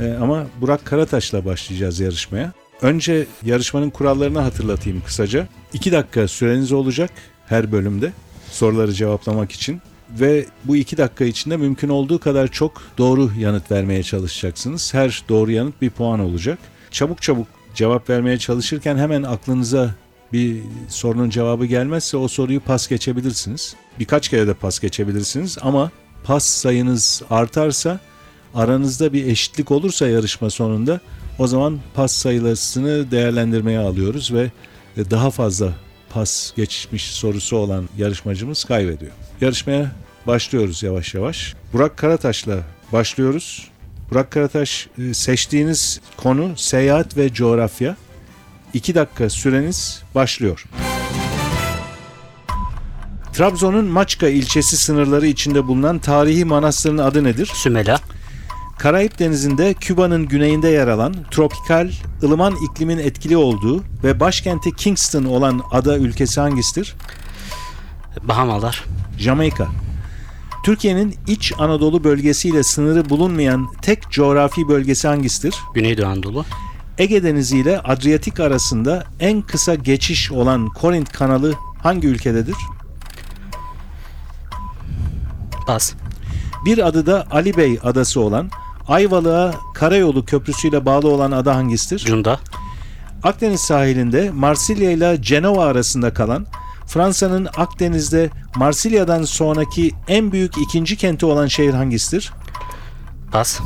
Ee, 0.00 0.12
ama 0.20 0.46
Burak 0.60 0.84
Karataş'la 0.84 1.44
başlayacağız 1.44 2.00
yarışmaya. 2.00 2.52
Önce 2.82 3.26
yarışmanın 3.44 3.90
kurallarını 3.90 4.38
hatırlatayım 4.38 5.02
kısaca. 5.06 5.48
2 5.72 5.92
dakika 5.92 6.28
süreniz 6.28 6.72
olacak 6.72 7.10
her 7.46 7.72
bölümde 7.72 8.12
soruları 8.50 8.92
cevaplamak 8.92 9.52
için. 9.52 9.80
Ve 10.10 10.46
bu 10.64 10.76
iki 10.76 10.96
dakika 10.96 11.24
içinde 11.24 11.56
mümkün 11.56 11.88
olduğu 11.88 12.18
kadar 12.18 12.48
çok 12.48 12.82
doğru 12.98 13.30
yanıt 13.38 13.70
vermeye 13.70 14.02
çalışacaksınız. 14.02 14.94
Her 14.94 15.22
doğru 15.28 15.50
yanıt 15.50 15.82
bir 15.82 15.90
puan 15.90 16.20
olacak. 16.20 16.58
Çabuk 16.90 17.22
çabuk 17.22 17.46
cevap 17.74 18.10
vermeye 18.10 18.38
çalışırken 18.38 18.96
hemen 18.96 19.22
aklınıza 19.22 19.94
bir 20.32 20.62
sorunun 20.88 21.30
cevabı 21.30 21.66
gelmezse 21.66 22.16
o 22.16 22.28
soruyu 22.28 22.60
pas 22.60 22.88
geçebilirsiniz. 22.88 23.76
Birkaç 23.98 24.28
kere 24.28 24.46
de 24.46 24.54
pas 24.54 24.78
geçebilirsiniz 24.78 25.58
ama 25.60 25.90
pas 26.24 26.44
sayınız 26.44 27.22
artarsa 27.30 28.00
aranızda 28.54 29.12
bir 29.12 29.26
eşitlik 29.26 29.70
olursa 29.70 30.08
yarışma 30.08 30.50
sonunda 30.50 31.00
o 31.38 31.46
zaman 31.46 31.80
pas 31.94 32.12
sayısını 32.12 33.10
değerlendirmeye 33.10 33.78
alıyoruz 33.78 34.32
ve 34.32 34.50
daha 35.10 35.30
fazla 35.30 35.72
pas 36.10 36.52
geçmiş 36.56 37.10
sorusu 37.10 37.56
olan 37.56 37.88
yarışmacımız 37.98 38.64
kaybediyor. 38.64 39.12
Yarışmaya 39.40 39.92
başlıyoruz 40.26 40.82
yavaş 40.82 41.14
yavaş. 41.14 41.54
Burak 41.72 41.96
Karataş'la 41.96 42.62
başlıyoruz. 42.92 43.70
Burak 44.10 44.30
Karataş 44.30 44.88
e, 44.98 45.14
seçtiğiniz 45.14 46.00
konu 46.16 46.52
seyahat 46.56 47.16
ve 47.16 47.32
coğrafya. 47.32 47.96
2 48.74 48.94
dakika 48.94 49.30
süreniz 49.30 50.02
başlıyor. 50.14 50.64
Trabzon'un 53.38 53.84
Maçka 53.84 54.28
ilçesi 54.28 54.76
sınırları 54.76 55.26
içinde 55.26 55.66
bulunan 55.66 55.98
tarihi 55.98 56.44
manastırın 56.44 56.98
adı 56.98 57.24
nedir? 57.24 57.50
Sümela, 57.54 58.00
Karayip 58.78 59.18
Denizi'nde 59.18 59.74
Küba'nın 59.74 60.26
güneyinde 60.28 60.68
yer 60.68 60.88
alan 60.88 61.14
tropikal, 61.30 61.90
ılıman 62.22 62.54
iklimin 62.70 62.98
etkili 62.98 63.36
olduğu 63.36 63.84
ve 64.04 64.20
başkenti 64.20 64.76
Kingston 64.76 65.24
olan 65.24 65.62
ada 65.70 65.98
ülkesi 65.98 66.40
hangisidir? 66.40 66.94
Bahamalar, 68.22 68.84
Jamaika. 69.18 69.68
Türkiye'nin 70.64 71.14
iç 71.26 71.52
Anadolu 71.58 72.04
bölgesiyle 72.04 72.62
sınırı 72.62 73.08
bulunmayan 73.10 73.68
tek 73.82 74.10
coğrafi 74.10 74.68
bölgesi 74.68 75.08
hangisidir? 75.08 75.54
Güneydoğu 75.74 76.06
Anadolu, 76.06 76.44
Ege 76.98 77.22
Denizi 77.22 77.58
ile 77.58 77.80
Adriyatik 77.80 78.40
arasında 78.40 79.04
en 79.20 79.42
kısa 79.42 79.74
geçiş 79.74 80.32
olan 80.32 80.66
Korint 80.66 81.12
kanalı 81.12 81.54
hangi 81.82 82.08
ülkededir? 82.08 82.56
Pas, 85.68 85.92
Bir 86.64 86.86
adı 86.86 87.06
da 87.06 87.26
Ali 87.30 87.56
Bey 87.56 87.78
adası 87.82 88.20
olan, 88.20 88.50
Ayvalık'a 88.88 89.54
karayolu 89.74 90.24
köprüsüyle 90.24 90.86
bağlı 90.86 91.08
olan 91.08 91.30
ada 91.30 91.56
hangisidir? 91.56 91.98
Cunda, 91.98 92.40
Akdeniz 93.22 93.60
sahilinde 93.60 94.30
Marsilya 94.30 94.90
ile 94.90 95.22
Cenova 95.22 95.64
arasında 95.64 96.14
kalan, 96.14 96.46
Fransa'nın 96.86 97.48
Akdeniz'de 97.56 98.30
Marsilya'dan 98.56 99.22
sonraki 99.22 99.92
en 100.08 100.32
büyük 100.32 100.58
ikinci 100.58 100.96
kenti 100.96 101.26
olan 101.26 101.46
şehir 101.46 101.74
hangisidir? 101.74 102.32
Pas, 103.32 103.60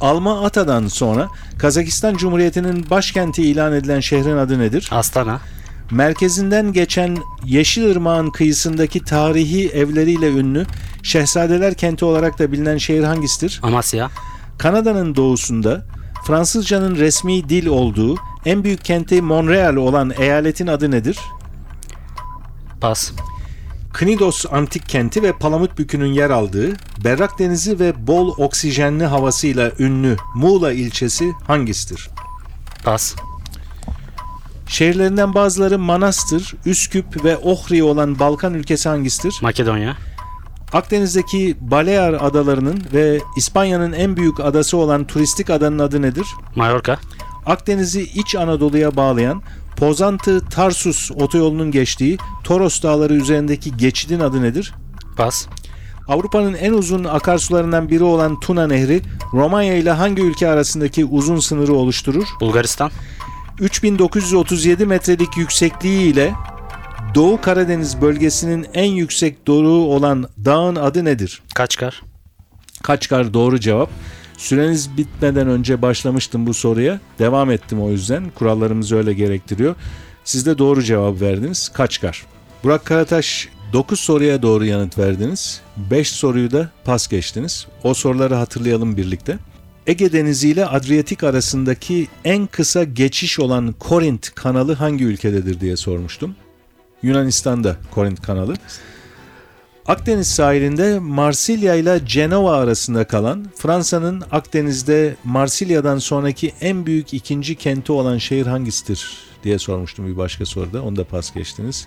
Alma 0.00 0.44
Ata'dan 0.44 0.86
sonra 0.86 1.28
Kazakistan 1.58 2.16
Cumhuriyeti'nin 2.16 2.90
başkenti 2.90 3.42
ilan 3.42 3.72
edilen 3.72 4.00
şehrin 4.00 4.36
adı 4.36 4.58
nedir? 4.58 4.88
Astana, 4.92 5.40
Merkezinden 5.90 6.72
geçen 6.72 7.16
Yeşilırmağın 7.44 8.30
kıyısındaki 8.30 9.04
tarihi 9.04 9.68
evleriyle 9.68 10.28
ünlü 10.28 10.66
Şehzadeler 11.02 11.74
kenti 11.74 12.04
olarak 12.04 12.38
da 12.38 12.52
bilinen 12.52 12.78
şehir 12.78 13.04
hangisidir? 13.04 13.60
Amasya, 13.62 14.10
Kanada'nın 14.58 15.16
doğusunda 15.16 15.86
Fransızcanın 16.26 16.96
resmi 16.96 17.48
dil 17.48 17.66
olduğu 17.66 18.16
en 18.44 18.64
büyük 18.64 18.84
kenti 18.84 19.22
Montreal 19.22 19.76
olan 19.76 20.12
eyaletin 20.18 20.66
adı 20.66 20.90
nedir? 20.90 21.18
Pas, 22.80 23.12
Knidos 23.92 24.44
antik 24.50 24.88
kenti 24.88 25.22
ve 25.22 25.32
Palamutbükü'nün 25.32 26.12
yer 26.12 26.30
aldığı, 26.30 26.76
berrak 27.04 27.38
denizi 27.38 27.80
ve 27.80 28.06
bol 28.06 28.34
oksijenli 28.38 29.04
havasıyla 29.04 29.72
ünlü 29.78 30.16
Muğla 30.34 30.72
ilçesi 30.72 31.32
hangisidir? 31.46 32.10
Pas, 32.84 33.14
Şehirlerinden 34.68 35.34
bazıları 35.34 35.78
Manastır, 35.78 36.54
Üsküp 36.66 37.24
ve 37.24 37.36
Ohri 37.36 37.82
olan 37.82 38.18
Balkan 38.18 38.54
ülkesi 38.54 38.88
hangisidir? 38.88 39.38
Makedonya, 39.42 39.96
Akdeniz'deki 40.72 41.56
Balear 41.60 42.12
adalarının 42.12 42.82
ve 42.92 43.20
İspanya'nın 43.36 43.92
en 43.92 44.16
büyük 44.16 44.40
adası 44.40 44.76
olan 44.76 45.06
turistik 45.06 45.50
adanın 45.50 45.78
adı 45.78 46.02
nedir? 46.02 46.26
Mallorca, 46.56 46.98
Akdeniz'i 47.46 48.02
İç 48.02 48.34
Anadolu'ya 48.34 48.96
bağlayan 48.96 49.42
Pozantı-Tarsus 49.76 51.10
otoyolunun 51.10 51.70
geçtiği 51.70 52.18
Toros 52.44 52.82
Dağları 52.82 53.14
üzerindeki 53.14 53.76
geçidin 53.76 54.20
adı 54.20 54.42
nedir? 54.42 54.74
Pas, 55.16 55.46
Avrupa'nın 56.08 56.54
en 56.54 56.72
uzun 56.72 57.04
akarsularından 57.04 57.88
biri 57.88 58.04
olan 58.04 58.40
Tuna 58.40 58.66
Nehri, 58.66 59.02
Romanya 59.32 59.74
ile 59.74 59.90
hangi 59.90 60.22
ülke 60.22 60.48
arasındaki 60.48 61.04
uzun 61.04 61.38
sınırı 61.40 61.74
oluşturur? 61.74 62.24
Bulgaristan, 62.40 62.90
3937 63.60 64.86
metrelik 64.86 65.36
yüksekliği 65.36 66.12
ile 66.12 66.34
Doğu 67.14 67.40
Karadeniz 67.40 68.00
bölgesinin 68.00 68.66
en 68.74 68.90
yüksek 68.90 69.46
doruğu 69.46 69.84
olan 69.84 70.28
dağın 70.44 70.76
adı 70.76 71.04
nedir? 71.04 71.42
Kaçkar, 71.54 72.02
Kaçkar 72.82 73.34
doğru 73.34 73.60
cevap. 73.60 73.90
Süreniz 74.36 74.96
bitmeden 74.96 75.48
önce 75.48 75.82
başlamıştım 75.82 76.46
bu 76.46 76.54
soruya. 76.54 77.00
Devam 77.18 77.50
ettim 77.50 77.82
o 77.82 77.90
yüzden. 77.90 78.30
Kurallarımız 78.34 78.92
öyle 78.92 79.12
gerektiriyor. 79.12 79.74
Siz 80.24 80.46
de 80.46 80.58
doğru 80.58 80.82
cevap 80.82 81.20
verdiniz. 81.20 81.68
Kaçkar. 81.68 82.26
Burak 82.64 82.84
Karataş 82.84 83.48
9 83.72 84.00
soruya 84.00 84.42
doğru 84.42 84.64
yanıt 84.64 84.98
verdiniz. 84.98 85.60
5 85.76 86.10
soruyu 86.10 86.50
da 86.50 86.70
pas 86.84 87.08
geçtiniz. 87.08 87.66
O 87.82 87.94
soruları 87.94 88.34
hatırlayalım 88.34 88.96
birlikte. 88.96 89.38
Ege 89.88 90.12
Denizi 90.12 90.48
ile 90.48 90.66
Adriyatik 90.66 91.24
arasındaki 91.24 92.08
en 92.24 92.46
kısa 92.46 92.84
geçiş 92.84 93.40
olan 93.40 93.72
Korint 93.72 94.34
kanalı 94.34 94.74
hangi 94.74 95.04
ülkededir 95.04 95.60
diye 95.60 95.76
sormuştum. 95.76 96.34
Yunanistan'da 97.02 97.76
Korint 97.90 98.22
kanalı. 98.22 98.54
Akdeniz 99.86 100.28
sahilinde 100.28 100.98
Marsilya 100.98 101.74
ile 101.74 102.00
Cenova 102.06 102.56
arasında 102.56 103.04
kalan 103.04 103.46
Fransa'nın 103.56 104.22
Akdeniz'de 104.30 105.16
Marsilya'dan 105.24 105.98
sonraki 105.98 106.52
en 106.60 106.86
büyük 106.86 107.14
ikinci 107.14 107.54
kenti 107.54 107.92
olan 107.92 108.18
şehir 108.18 108.46
hangisidir 108.46 109.16
diye 109.44 109.58
sormuştum 109.58 110.06
bir 110.06 110.16
başka 110.16 110.46
soruda. 110.46 110.82
Onu 110.82 110.96
da 110.96 111.04
pas 111.04 111.34
geçtiniz. 111.34 111.86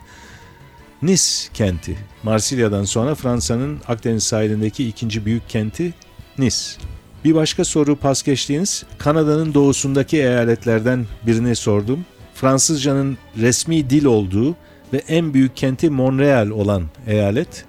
Nice 1.01 1.25
kenti. 1.53 1.97
Marsilya'dan 2.23 2.83
sonra 2.83 3.15
Fransa'nın 3.15 3.79
Akdeniz 3.87 4.23
sahilindeki 4.23 4.87
ikinci 4.87 5.25
büyük 5.25 5.49
kenti 5.49 5.93
Nice. 6.37 6.90
Bir 7.25 7.35
başka 7.35 7.65
soru 7.65 7.95
pas 7.95 8.23
geçtiğiniz 8.23 8.83
Kanada'nın 8.97 9.53
doğusundaki 9.53 10.17
eyaletlerden 10.17 11.05
birini 11.27 11.55
sordum. 11.55 12.05
Fransızcanın 12.35 13.17
resmi 13.37 13.89
dil 13.89 14.05
olduğu 14.05 14.55
ve 14.93 14.97
en 15.07 15.33
büyük 15.33 15.57
kenti 15.57 15.89
Montreal 15.89 16.49
olan 16.49 16.83
eyalet 17.07 17.65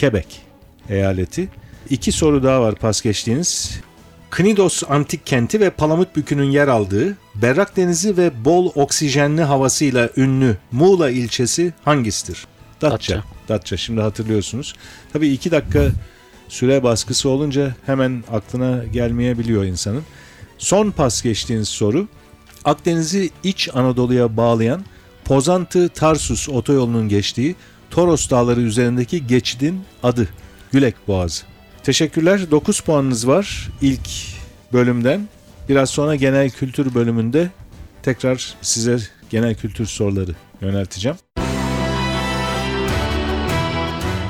Quebec 0.00 0.26
eyaleti. 0.88 1.48
İki 1.90 2.12
soru 2.12 2.42
daha 2.42 2.60
var 2.60 2.74
pas 2.74 3.02
geçtiğiniz. 3.02 3.80
Knidos 4.30 4.82
antik 4.88 5.26
kenti 5.26 5.60
ve 5.60 5.70
Palamutbükü'nün 5.70 6.50
yer 6.50 6.68
aldığı, 6.68 7.16
berrak 7.34 7.76
denizi 7.76 8.16
ve 8.16 8.44
bol 8.44 8.72
oksijenli 8.74 9.42
havasıyla 9.42 10.10
ünlü 10.16 10.56
Muğla 10.72 11.10
ilçesi 11.10 11.72
hangisidir? 11.84 12.46
Datça. 12.82 13.14
Datça. 13.16 13.24
Datça. 13.48 13.76
Şimdi 13.76 14.00
hatırlıyorsunuz. 14.00 14.74
Tabii 15.12 15.28
iki 15.28 15.50
dakika 15.50 15.90
süre 16.48 16.82
baskısı 16.82 17.28
olunca 17.28 17.74
hemen 17.86 18.24
aklına 18.32 18.84
gelmeyebiliyor 18.84 19.64
insanın. 19.64 20.02
Son 20.58 20.90
pas 20.90 21.22
geçtiğiniz 21.22 21.68
soru. 21.68 22.08
Akdeniz'i 22.64 23.30
iç 23.42 23.68
Anadolu'ya 23.74 24.36
bağlayan 24.36 24.84
Pozantı-Tarsus 25.24 26.48
otoyolunun 26.48 27.08
geçtiği 27.08 27.54
Toros 27.90 28.30
Dağları 28.30 28.60
üzerindeki 28.60 29.26
geçidin 29.26 29.80
adı 30.02 30.28
Gülek 30.72 30.94
Boğazı. 31.08 31.44
Teşekkürler. 31.82 32.50
9 32.50 32.80
puanınız 32.80 33.28
var 33.28 33.68
ilk 33.82 34.08
bölümden. 34.72 35.28
Biraz 35.68 35.90
sonra 35.90 36.16
genel 36.16 36.50
kültür 36.50 36.94
bölümünde 36.94 37.50
tekrar 38.02 38.54
size 38.62 38.98
genel 39.30 39.54
kültür 39.54 39.86
soruları 39.86 40.34
yönelteceğim. 40.60 41.16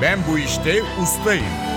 Ben 0.01 0.19
bu 0.31 0.39
işte 0.39 0.81
ustayım. 1.03 1.76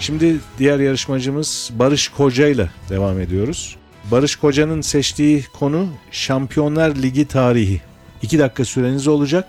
Şimdi 0.00 0.36
diğer 0.58 0.78
yarışmacımız 0.78 1.70
Barış 1.72 2.08
Koca 2.08 2.48
ile 2.48 2.70
devam 2.90 3.20
ediyoruz. 3.20 3.76
Barış 4.10 4.36
Koca'nın 4.36 4.80
seçtiği 4.80 5.44
konu 5.58 5.88
Şampiyonlar 6.10 6.96
Ligi 6.96 7.28
tarihi. 7.28 7.80
2 8.22 8.38
dakika 8.38 8.64
süreniz 8.64 9.08
olacak. 9.08 9.46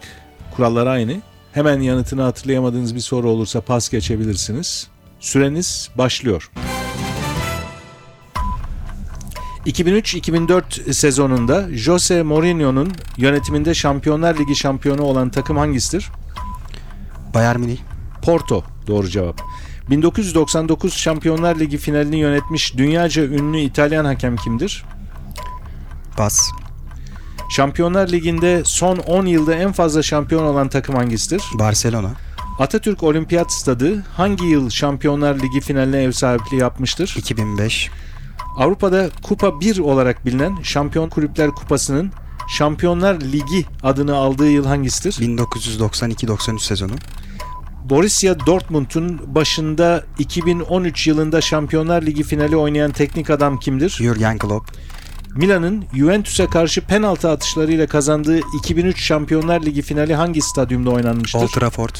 Kurallar 0.55 0.87
aynı. 0.87 1.15
Hemen 1.51 1.79
yanıtını 1.79 2.21
hatırlayamadığınız 2.21 2.95
bir 2.95 2.99
soru 2.99 3.29
olursa 3.29 3.61
pas 3.61 3.89
geçebilirsiniz. 3.89 4.87
Süreniz 5.19 5.89
başlıyor. 5.95 6.51
2003-2004 9.65 10.93
sezonunda 10.93 11.67
Jose 11.71 12.23
Mourinho'nun 12.23 12.91
yönetiminde 13.17 13.73
Şampiyonlar 13.73 14.39
Ligi 14.39 14.55
şampiyonu 14.55 15.01
olan 15.01 15.29
takım 15.29 15.57
hangisidir? 15.57 16.09
Bayern 17.33 17.59
Münih, 17.59 17.77
Porto 18.21 18.63
doğru 18.87 19.09
cevap. 19.09 19.41
1999 19.89 20.93
Şampiyonlar 20.93 21.59
Ligi 21.59 21.77
finalini 21.77 22.19
yönetmiş 22.19 22.77
dünyaca 22.77 23.23
ünlü 23.23 23.59
İtalyan 23.59 24.05
hakem 24.05 24.35
kimdir? 24.37 24.85
Bas, 26.17 26.51
Şampiyonlar 27.49 28.09
Ligi'nde 28.09 28.61
son 28.65 28.97
10 28.97 29.25
yılda 29.25 29.55
en 29.55 29.71
fazla 29.71 30.03
şampiyon 30.03 30.43
olan 30.43 30.69
takım 30.69 30.95
hangisidir? 30.95 31.43
Barcelona, 31.53 32.11
Atatürk 32.59 33.03
Olimpiyat 33.03 33.51
Stadı 33.51 34.03
hangi 34.17 34.45
yıl 34.45 34.69
Şampiyonlar 34.69 35.35
Ligi 35.35 35.61
finaline 35.61 36.03
ev 36.03 36.11
sahipliği 36.11 36.57
yapmıştır? 36.57 37.15
2005, 37.17 37.89
Avrupa'da 38.57 39.09
Kupa 39.23 39.59
1 39.59 39.79
olarak 39.79 40.25
bilinen 40.25 40.57
Şampiyon 40.63 41.09
Kulüpler 41.09 41.51
Kupası'nın 41.51 42.11
Şampiyonlar 42.49 43.21
Ligi 43.21 43.65
adını 43.83 44.15
aldığı 44.15 44.49
yıl 44.49 44.65
hangisidir? 44.65 45.13
1992-93 45.13 46.59
sezonu, 46.59 46.93
Borussia 47.89 48.45
Dortmund'un 48.45 49.35
başında 49.35 50.03
2013 50.19 51.07
yılında 51.07 51.41
Şampiyonlar 51.41 52.01
Ligi 52.01 52.23
finali 52.23 52.55
oynayan 52.57 52.91
teknik 52.91 53.29
adam 53.29 53.59
kimdir? 53.59 53.89
Jurgen 53.89 54.37
Klopp, 54.37 54.71
Milan'ın 55.35 55.85
Juventus'e 55.93 56.47
karşı 56.47 56.81
penaltı 56.81 57.29
atışlarıyla 57.29 57.87
kazandığı 57.87 58.39
2003 58.59 59.01
Şampiyonlar 59.01 59.61
Ligi 59.61 59.81
finali 59.81 60.15
hangi 60.15 60.41
stadyumda 60.41 60.89
oynanmıştır? 60.89 61.39
Old 61.39 61.47
Trafford. 61.47 61.95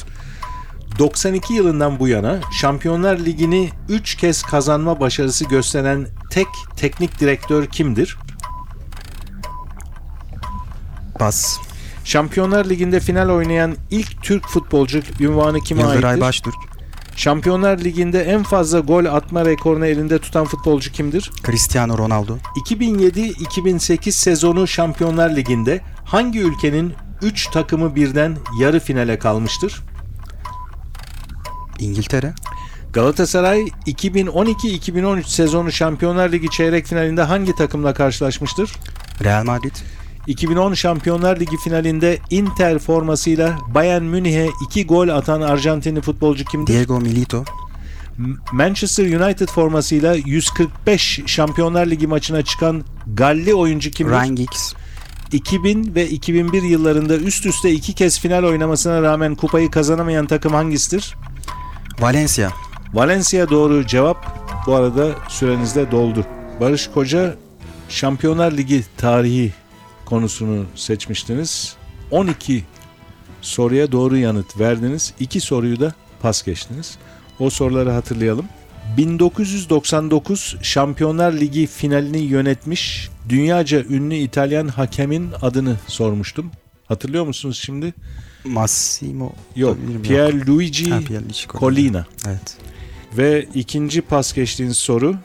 92 0.98 1.54
yılından 1.54 1.98
bu 1.98 2.08
yana 2.08 2.40
Şampiyonlar 2.60 3.18
Ligi'ni 3.18 3.70
3 3.88 4.14
kez 4.14 4.42
kazanma 4.42 5.00
başarısı 5.00 5.44
gösteren 5.44 6.06
tek 6.30 6.46
teknik 6.76 7.20
direktör 7.20 7.66
kimdir? 7.66 8.18
Bas. 11.20 11.58
Şampiyonlar 12.10 12.64
Ligi'nde 12.68 13.00
final 13.00 13.28
oynayan 13.28 13.76
ilk 13.90 14.22
Türk 14.22 14.48
futbolcu 14.48 15.00
ünvanı 15.20 15.60
kime 15.60 15.82
Yıldıray 15.82 16.10
aittir? 16.10 16.20
Baştürk. 16.20 16.54
Şampiyonlar 17.16 17.78
Ligi'nde 17.78 18.22
en 18.22 18.42
fazla 18.42 18.80
gol 18.80 19.04
atma 19.04 19.44
rekorunu 19.44 19.86
elinde 19.86 20.18
tutan 20.18 20.44
futbolcu 20.44 20.92
kimdir? 20.92 21.30
Cristiano 21.46 21.98
Ronaldo. 21.98 22.36
2007-2008 22.68 24.12
sezonu 24.12 24.66
Şampiyonlar 24.66 25.36
Ligi'nde 25.36 25.80
hangi 26.04 26.40
ülkenin 26.40 26.94
3 27.22 27.46
takımı 27.50 27.94
birden 27.94 28.36
yarı 28.60 28.80
finale 28.80 29.18
kalmıştır? 29.18 29.82
İngiltere. 31.78 32.34
Galatasaray 32.92 33.60
2012-2013 33.86 35.24
sezonu 35.24 35.72
Şampiyonlar 35.72 36.32
Ligi 36.32 36.50
çeyrek 36.50 36.86
finalinde 36.86 37.22
hangi 37.22 37.54
takımla 37.54 37.94
karşılaşmıştır? 37.94 38.72
Real 39.24 39.44
Madrid. 39.44 39.74
2010 40.30 40.74
Şampiyonlar 40.74 41.40
Ligi 41.40 41.56
finalinde 41.56 42.18
Inter 42.30 42.78
formasıyla 42.78 43.58
Bayern 43.74 44.02
Münih'e 44.02 44.48
2 44.66 44.86
gol 44.86 45.08
atan 45.08 45.40
Arjantinli 45.40 46.00
futbolcu 46.00 46.44
kimdir? 46.44 46.72
Diego 46.72 47.00
Milito. 47.00 47.44
Manchester 48.52 49.04
United 49.04 49.48
formasıyla 49.48 50.14
145 50.14 51.20
Şampiyonlar 51.26 51.86
Ligi 51.86 52.06
maçına 52.06 52.42
çıkan 52.42 52.84
Galli 53.14 53.54
oyuncu 53.54 53.90
kimdir? 53.90 54.12
Ryan 54.12 54.36
Giggs. 54.36 54.72
2000 55.32 55.94
ve 55.94 56.08
2001 56.08 56.62
yıllarında 56.62 57.16
üst 57.16 57.46
üste 57.46 57.70
iki 57.70 57.92
kez 57.92 58.20
final 58.20 58.44
oynamasına 58.44 59.02
rağmen 59.02 59.34
kupayı 59.34 59.70
kazanamayan 59.70 60.26
takım 60.26 60.52
hangisidir? 60.52 61.16
Valencia. 62.00 62.50
Valencia 62.92 63.50
doğru 63.50 63.86
cevap. 63.86 64.40
Bu 64.66 64.74
arada 64.74 65.08
süreniz 65.28 65.76
de 65.76 65.90
doldu. 65.90 66.26
Barış 66.60 66.86
Koca 66.86 67.36
Şampiyonlar 67.88 68.52
Ligi 68.52 68.84
tarihi 68.96 69.52
konusunu 70.10 70.64
seçmiştiniz. 70.74 71.76
12 72.10 72.64
soruya 73.40 73.92
doğru 73.92 74.16
yanıt 74.16 74.60
verdiniz. 74.60 75.14
2 75.20 75.40
soruyu 75.40 75.80
da 75.80 75.94
pas 76.22 76.42
geçtiniz. 76.42 76.98
O 77.38 77.50
soruları 77.50 77.90
hatırlayalım. 77.90 78.46
1999 78.96 80.56
Şampiyonlar 80.62 81.32
Ligi 81.32 81.66
finalini 81.66 82.18
yönetmiş 82.18 83.08
dünyaca 83.28 83.84
ünlü 83.84 84.14
İtalyan 84.14 84.68
hakemin 84.68 85.30
adını 85.42 85.76
sormuştum. 85.86 86.50
Hatırlıyor 86.88 87.26
musunuz 87.26 87.60
şimdi? 87.64 87.94
Massimo. 88.44 89.32
Yok. 89.56 89.78
Pierluigi 90.02 90.90
Ha, 90.90 91.00
Collina. 91.06 91.58
Collina. 91.60 92.06
Evet. 92.26 92.56
Ve 93.16 93.46
ikinci 93.54 94.00
pas 94.00 94.32
geçtiğiniz 94.32 94.76
soru 94.76 95.16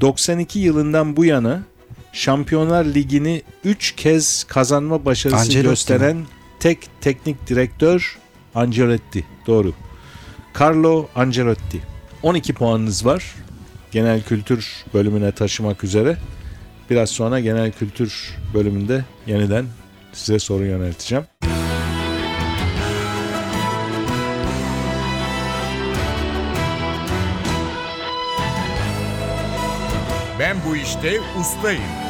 92 0.00 0.58
yılından 0.58 1.16
bu 1.16 1.24
yana 1.24 1.62
Şampiyonlar 2.12 2.84
Ligi'ni 2.84 3.42
3 3.64 3.96
kez 3.96 4.44
kazanma 4.44 5.04
başarısı 5.04 5.38
Ancelotti 5.40 5.68
gösteren 5.68 6.26
tek 6.60 6.78
teknik 7.00 7.46
direktör 7.46 8.18
Ancelotti. 8.54 9.24
Doğru. 9.46 9.72
Carlo 10.60 11.08
Ancelotti. 11.14 11.80
12 12.22 12.52
puanınız 12.52 13.06
var. 13.06 13.34
Genel 13.90 14.22
kültür 14.22 14.84
bölümüne 14.94 15.32
taşımak 15.32 15.84
üzere. 15.84 16.16
Biraz 16.90 17.10
sonra 17.10 17.40
genel 17.40 17.72
kültür 17.72 18.36
bölümünde 18.54 19.04
yeniden 19.26 19.66
size 20.12 20.38
soru 20.38 20.64
yönelteceğim. 20.64 21.24
Ben 30.38 30.56
bu 30.68 30.76
işte 30.76 31.20
ustayım. 31.40 32.07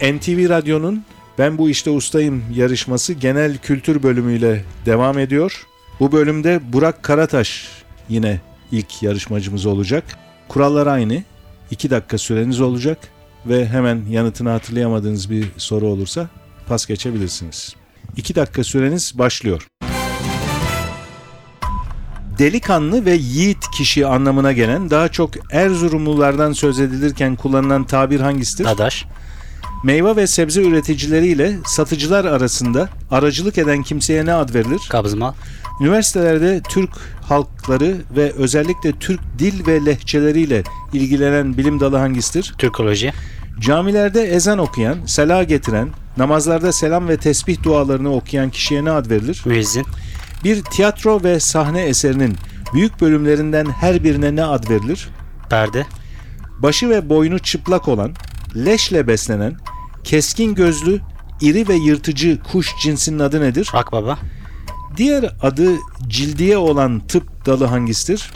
NTV 0.00 0.48
Radyo'nun 0.48 1.04
Ben 1.38 1.58
Bu 1.58 1.70
İşte 1.70 1.90
Ustayım 1.90 2.44
yarışması 2.54 3.12
genel 3.12 3.58
kültür 3.58 4.02
bölümüyle 4.02 4.64
devam 4.86 5.18
ediyor. 5.18 5.66
Bu 6.00 6.12
bölümde 6.12 6.60
Burak 6.72 7.02
Karataş 7.02 7.68
yine 8.08 8.40
ilk 8.72 9.02
yarışmacımız 9.02 9.66
olacak. 9.66 10.04
Kurallar 10.48 10.86
aynı. 10.86 11.22
2 11.70 11.90
dakika 11.90 12.18
süreniz 12.18 12.60
olacak 12.60 12.98
ve 13.46 13.66
hemen 13.66 14.02
yanıtını 14.10 14.48
hatırlayamadığınız 14.48 15.30
bir 15.30 15.46
soru 15.56 15.86
olursa 15.86 16.28
pas 16.68 16.86
geçebilirsiniz. 16.86 17.74
2 18.16 18.34
dakika 18.34 18.64
süreniz 18.64 19.18
başlıyor. 19.18 19.66
Delikanlı 22.38 23.04
ve 23.04 23.14
yiğit 23.14 23.70
kişi 23.78 24.06
anlamına 24.06 24.52
gelen 24.52 24.90
daha 24.90 25.08
çok 25.08 25.30
Erzurumlulardan 25.52 26.52
söz 26.52 26.80
edilirken 26.80 27.36
kullanılan 27.36 27.84
tabir 27.84 28.20
hangisidir? 28.20 28.64
Adaş, 28.64 29.06
Meyve 29.84 30.16
ve 30.16 30.26
sebze 30.26 30.62
üreticileriyle 30.62 31.56
satıcılar 31.66 32.24
arasında 32.24 32.88
aracılık 33.10 33.58
eden 33.58 33.82
kimseye 33.82 34.26
ne 34.26 34.32
ad 34.34 34.54
verilir? 34.54 34.80
kabzmal, 34.88 35.32
Üniversitelerde 35.80 36.60
Türk 36.68 36.90
halkları 37.22 37.96
ve 38.16 38.32
özellikle 38.32 38.92
Türk 38.92 39.20
dil 39.38 39.66
ve 39.66 39.84
lehçeleriyle 39.86 40.62
ilgilenen 40.92 41.56
bilim 41.56 41.80
dalı 41.80 41.96
hangisidir? 41.96 42.54
Türkoloji, 42.58 43.12
Camilerde 43.60 44.22
ezan 44.22 44.58
okuyan, 44.58 44.98
sela 45.06 45.42
getiren, 45.42 45.88
namazlarda 46.16 46.72
selam 46.72 47.08
ve 47.08 47.16
tesbih 47.16 47.62
dualarını 47.62 48.12
okuyan 48.14 48.50
kişiye 48.50 48.84
ne 48.84 48.90
ad 48.90 49.10
verilir? 49.10 49.42
müezzin, 49.44 49.86
Bir 50.44 50.62
tiyatro 50.62 51.22
ve 51.22 51.40
sahne 51.40 51.82
eserinin 51.82 52.36
büyük 52.74 53.00
bölümlerinden 53.00 53.66
her 53.66 54.04
birine 54.04 54.36
ne 54.36 54.44
ad 54.44 54.70
verilir? 54.70 55.08
perde, 55.50 55.86
başı 56.58 56.90
ve 56.90 57.08
boynu 57.08 57.38
çıplak 57.38 57.88
olan, 57.88 58.12
leşle 58.56 59.06
beslenen, 59.06 59.56
keskin 60.04 60.54
gözlü, 60.54 61.00
iri 61.40 61.68
ve 61.68 61.74
yırtıcı 61.74 62.38
kuş 62.52 62.70
cinsinin 62.82 63.18
adı 63.18 63.40
nedir? 63.40 63.70
akbaba, 63.72 64.18
Diğer 64.96 65.34
adı 65.42 65.70
cildiye 66.08 66.56
olan 66.56 67.00
tıp 67.00 67.46
dalı 67.46 67.64
hangisidir? 67.64 68.30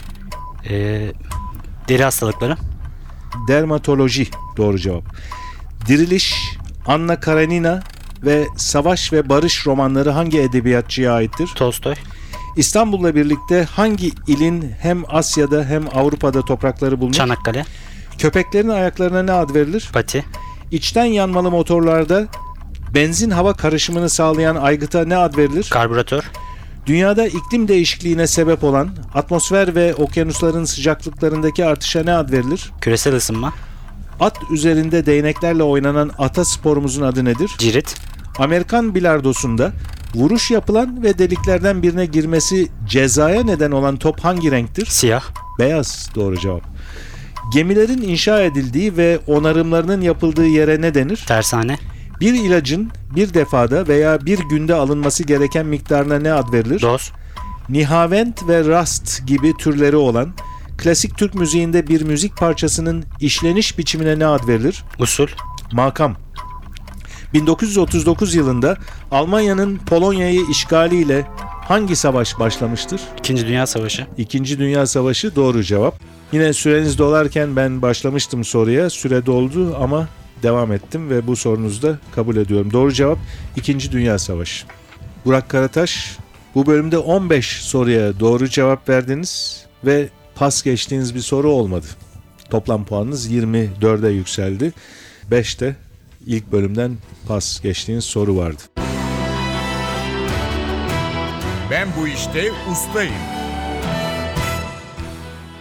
ee, 0.71 1.13
deri 1.89 2.05
hastalıkları, 2.05 2.57
Dermatoloji 3.49 4.29
doğru 4.57 4.79
cevap. 4.79 5.05
Diriliş, 5.87 6.35
Anna 6.87 7.21
Karenina 7.21 7.83
ve 8.25 8.47
Savaş 8.57 9.13
ve 9.13 9.29
Barış 9.29 9.67
romanları 9.67 10.11
hangi 10.11 10.41
edebiyatçıya 10.41 11.13
aittir? 11.15 11.51
Tolstoy, 11.57 11.95
İstanbul'la 12.57 13.15
birlikte 13.15 13.65
hangi 13.65 14.13
ilin 14.27 14.73
hem 14.81 15.03
Asya'da 15.09 15.65
hem 15.65 15.85
Avrupa'da 15.95 16.45
toprakları 16.45 17.01
bulunur? 17.01 17.15
Çanakkale, 17.15 17.65
Köpeklerin 18.19 18.69
ayaklarına 18.69 19.23
ne 19.23 19.33
ad 19.33 19.55
verilir? 19.55 19.91
pati, 19.93 20.25
İçten 20.73 21.05
yanmalı 21.05 21.51
motorlarda 21.51 22.27
benzin 22.95 23.31
hava 23.31 23.53
karışımını 23.53 24.09
sağlayan 24.09 24.57
aygıta 24.57 25.05
ne 25.05 25.17
ad 25.17 25.37
verilir? 25.37 25.69
karbüratör, 25.71 26.23
Dünyada 26.87 27.27
iklim 27.27 27.69
değişikliğine 27.69 28.27
sebep 28.27 28.65
olan 28.65 28.91
atmosfer 29.15 29.75
ve 29.75 29.95
okyanusların 29.95 30.65
sıcaklıklarındaki 30.65 31.65
artışa 31.65 32.03
ne 32.03 32.15
ad 32.15 32.33
verilir? 32.33 32.71
küresel 32.81 33.15
ısınma, 33.17 33.53
At 34.21 34.37
üzerinde 34.53 35.07
değneklerle 35.07 35.63
oynanan 35.63 36.11
ata 36.19 36.45
sporumuzun 36.45 37.03
adı 37.03 37.25
nedir? 37.25 37.51
cirit, 37.59 37.95
Amerikan 38.39 38.95
bilardosunda 38.95 39.73
vuruş 40.15 40.51
yapılan 40.51 41.03
ve 41.03 41.19
deliklerden 41.19 41.83
birine 41.83 42.07
girmesi 42.07 42.69
cezaya 42.89 43.43
neden 43.43 43.71
olan 43.71 43.97
top 43.97 44.21
hangi 44.21 44.51
renktir? 44.51 44.87
siyah, 44.87 45.23
Beyaz 45.59 46.11
doğru 46.15 46.39
cevap. 46.39 46.63
Gemilerin 47.53 48.03
inşa 48.03 48.43
edildiği 48.43 48.97
ve 48.97 49.19
onarımlarının 49.27 50.01
yapıldığı 50.01 50.47
yere 50.47 50.81
ne 50.81 50.95
denir? 50.95 51.25
tersane, 51.29 51.79
Bir 52.21 52.35
ilacın 52.35 52.91
bir 53.15 53.35
defada 53.35 53.89
veya 53.89 54.27
bir 54.27 54.39
günde 54.39 54.75
alınması 54.75 55.25
gereken 55.25 55.67
miktarına 55.67 56.19
ne 56.19 56.33
ad 56.33 56.53
verilir? 56.53 56.83
doz, 56.83 57.13
Nihavent 57.69 58.49
ve 58.49 58.65
rast 58.65 59.27
gibi 59.27 59.53
türleri 59.57 59.97
olan 59.97 60.35
klasik 60.79 61.19
Türk 61.19 61.35
müziğinde 61.35 61.87
bir 61.89 62.03
müzik 62.03 62.37
parçasının 62.37 63.05
işleniş 63.21 63.79
biçimine 63.79 64.19
ne 64.19 64.27
ad 64.27 64.49
verilir? 64.49 64.85
usul, 64.99 65.27
Makam. 65.73 66.17
1939 67.35 68.35
yılında 68.35 68.77
Almanya'nın 69.11 69.77
Polonya'yı 69.77 70.41
işgaliyle 70.51 71.27
hangi 71.69 71.97
savaş 71.97 72.39
başlamıştır? 72.39 73.01
İkinci 73.19 73.47
Dünya 73.47 73.67
Savaşı, 73.67 74.07
İkinci 74.19 74.59
Dünya 74.59 74.87
Savaşı 74.87 75.37
doğru 75.37 75.63
cevap. 75.63 75.95
Yine 76.33 76.53
süreniz 76.53 76.99
dolarken 76.99 77.57
ben 77.57 77.83
başlamıştım 77.83 78.45
soruya. 78.45 78.91
Süre 78.91 79.27
doldu 79.27 79.77
ama 79.81 80.09
devam 80.43 80.73
ettim 80.73 81.11
ve 81.11 81.27
bu 81.27 81.37
sorunuzu 81.37 81.83
da 81.83 81.99
kabul 82.15 82.37
ediyorum. 82.37 82.73
Doğru 82.73 82.93
cevap 82.93 83.19
İkinci 83.57 83.93
Dünya 83.93 84.19
Savaşı. 84.19 84.67
Burak 85.25 85.49
Karataş 85.49 86.17
bu 86.55 86.67
bölümde 86.67 86.99
15 86.99 87.47
soruya 87.47 88.21
doğru 88.21 88.49
cevap 88.49 88.89
verdiniz 88.89 89.65
ve 89.85 90.09
pas 90.35 90.63
geçtiğiniz 90.63 91.15
bir 91.15 91.21
soru 91.21 91.51
olmadı. 91.51 91.87
Toplam 92.51 92.85
puanınız 92.85 93.33
24'e 93.33 94.11
yükseldi. 94.11 94.73
5'te 95.31 95.77
ilk 96.27 96.53
bölümden 96.53 96.97
pas 97.29 97.61
geçtiğiniz 97.61 98.05
soru 98.05 98.37
vardı. 98.37 98.63
Ben 101.71 101.89
bu 102.01 102.09
işte 102.09 102.51
ustayım. 102.73 103.15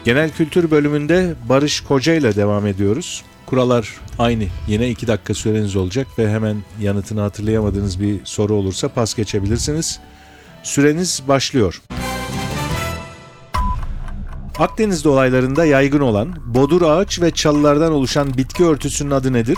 Genel 0.08 0.32
kültür 0.32 0.72
bölümünde 0.72 1.36
Barış 1.50 1.82
Koca 1.82 2.14
ile 2.14 2.36
devam 2.36 2.68
ediyoruz. 2.68 3.24
Kurallar 3.46 3.94
aynı. 4.20 4.44
Yine 4.68 4.90
2 4.90 5.08
dakika 5.08 5.34
süreniz 5.34 5.76
olacak 5.76 6.08
ve 6.20 6.32
hemen 6.32 6.58
yanıtını 6.82 7.22
hatırlayamadığınız 7.22 8.02
bir 8.02 8.20
soru 8.24 8.54
olursa 8.54 8.90
pas 8.90 9.16
geçebilirsiniz. 9.16 10.00
Süreniz 10.64 11.24
başlıyor. 11.28 11.82
Akdeniz 14.60 15.04
dolaylarında 15.04 15.66
yaygın 15.66 16.00
olan 16.00 16.36
bodur 16.46 16.82
ağaç 16.82 17.22
ve 17.22 17.32
çalılardan 17.32 17.92
oluşan 17.92 18.38
bitki 18.38 18.66
örtüsünün 18.66 19.12
adı 19.12 19.34
nedir? 19.34 19.58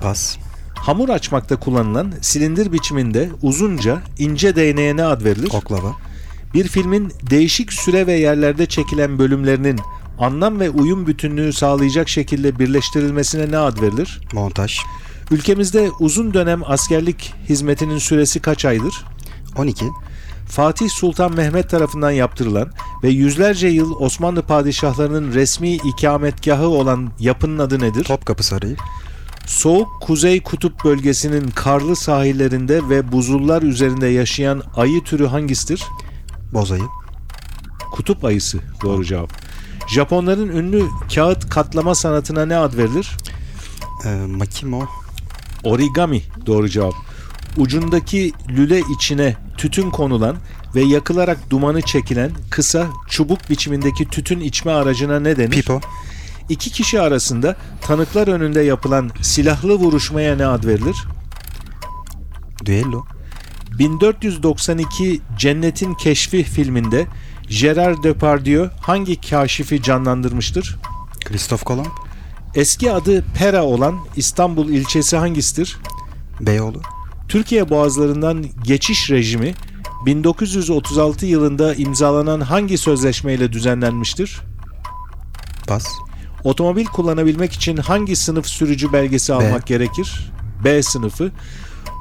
Pas. 0.00 0.36
Hamur 0.74 1.08
açmakta 1.08 1.56
kullanılan 1.56 2.12
silindir 2.20 2.72
biçiminde 2.72 3.30
uzunca 3.42 4.02
ince 4.18 4.56
değneğe 4.56 4.96
ne 4.96 5.04
ad 5.04 5.24
verilir? 5.24 5.50
Oklava. 5.54 6.07
Bir 6.54 6.68
filmin 6.68 7.12
değişik 7.30 7.72
süre 7.72 8.06
ve 8.06 8.12
yerlerde 8.12 8.66
çekilen 8.66 9.18
bölümlerinin 9.18 9.80
anlam 10.18 10.60
ve 10.60 10.70
uyum 10.70 11.06
bütünlüğü 11.06 11.52
sağlayacak 11.52 12.08
şekilde 12.08 12.58
birleştirilmesine 12.58 13.50
ne 13.50 13.58
ad 13.58 13.82
verilir? 13.82 14.20
Montaj. 14.32 14.78
Ülkemizde 15.30 15.90
uzun 16.00 16.34
dönem 16.34 16.62
askerlik 16.64 17.34
hizmetinin 17.48 17.98
süresi 17.98 18.40
kaç 18.40 18.64
aydır? 18.64 19.04
12. 19.56 19.84
Fatih 20.48 20.88
Sultan 20.90 21.34
Mehmet 21.34 21.70
tarafından 21.70 22.10
yaptırılan 22.10 22.70
ve 23.02 23.08
yüzlerce 23.08 23.68
yıl 23.68 23.94
Osmanlı 24.00 24.42
padişahlarının 24.42 25.34
resmi 25.34 25.72
ikametgahı 25.72 26.68
olan 26.68 27.10
yapının 27.20 27.58
adı 27.58 27.80
nedir? 27.80 28.04
Topkapı 28.04 28.42
Sarayı. 28.42 28.76
Soğuk 29.46 29.88
Kuzey 30.00 30.42
Kutup 30.42 30.84
bölgesinin 30.84 31.48
karlı 31.48 31.96
sahillerinde 31.96 32.88
ve 32.88 33.12
buzullar 33.12 33.62
üzerinde 33.62 34.06
yaşayan 34.06 34.62
ayı 34.76 35.04
türü 35.04 35.26
hangisidir? 35.26 35.84
Bozayı. 36.52 36.82
Kutup 37.92 38.24
ayısı 38.24 38.58
doğru 38.82 39.04
cevap. 39.04 39.32
Japonların 39.88 40.48
ünlü 40.48 40.84
kağıt 41.14 41.50
katlama 41.50 41.94
sanatına 41.94 42.46
ne 42.46 42.56
ad 42.56 42.76
verilir? 42.76 43.10
Ee, 44.04 44.08
Makimo. 44.26 44.86
Origami 45.62 46.22
doğru 46.46 46.68
cevap. 46.68 46.94
Ucundaki 47.56 48.32
lüle 48.48 48.80
içine 48.96 49.36
tütün 49.56 49.90
konulan 49.90 50.36
ve 50.74 50.80
yakılarak 50.82 51.50
dumanı 51.50 51.82
çekilen 51.82 52.30
kısa 52.50 52.86
çubuk 53.08 53.50
biçimindeki 53.50 54.08
tütün 54.08 54.40
içme 54.40 54.72
aracına 54.72 55.20
ne 55.20 55.36
denir? 55.36 55.50
Pipo. 55.50 55.80
İki 56.48 56.70
kişi 56.72 57.00
arasında 57.00 57.56
tanıklar 57.80 58.28
önünde 58.28 58.60
yapılan 58.60 59.10
silahlı 59.22 59.74
vuruşmaya 59.74 60.36
ne 60.36 60.46
ad 60.46 60.64
verilir? 60.64 60.96
Düello. 62.64 63.04
1492 63.78 65.20
Cennetin 65.38 65.94
Keşfi 65.94 66.42
filminde 66.42 67.06
Gerard 67.48 68.04
Depardieu 68.04 68.70
hangi 68.80 69.20
kaşifi 69.20 69.82
canlandırmıştır? 69.82 70.76
Kristof 71.24 71.64
Kolomb. 71.64 71.86
Eski 72.54 72.92
adı 72.92 73.24
Pera 73.34 73.64
olan 73.64 73.98
İstanbul 74.16 74.68
ilçesi 74.68 75.16
hangisidir? 75.16 75.78
Beyoğlu. 76.40 76.80
Türkiye 77.28 77.70
boğazlarından 77.70 78.46
geçiş 78.64 79.10
rejimi 79.10 79.54
1936 80.06 81.26
yılında 81.26 81.74
imzalanan 81.74 82.40
hangi 82.40 82.78
sözleşmeyle 82.78 83.52
düzenlenmiştir? 83.52 84.40
Pas. 85.66 85.86
Otomobil 86.44 86.86
kullanabilmek 86.86 87.52
için 87.52 87.76
hangi 87.76 88.16
sınıf 88.16 88.46
sürücü 88.46 88.92
belgesi 88.92 89.34
almak 89.34 89.66
gerekir? 89.66 90.30
B 90.64 90.82
sınıfı. 90.82 91.32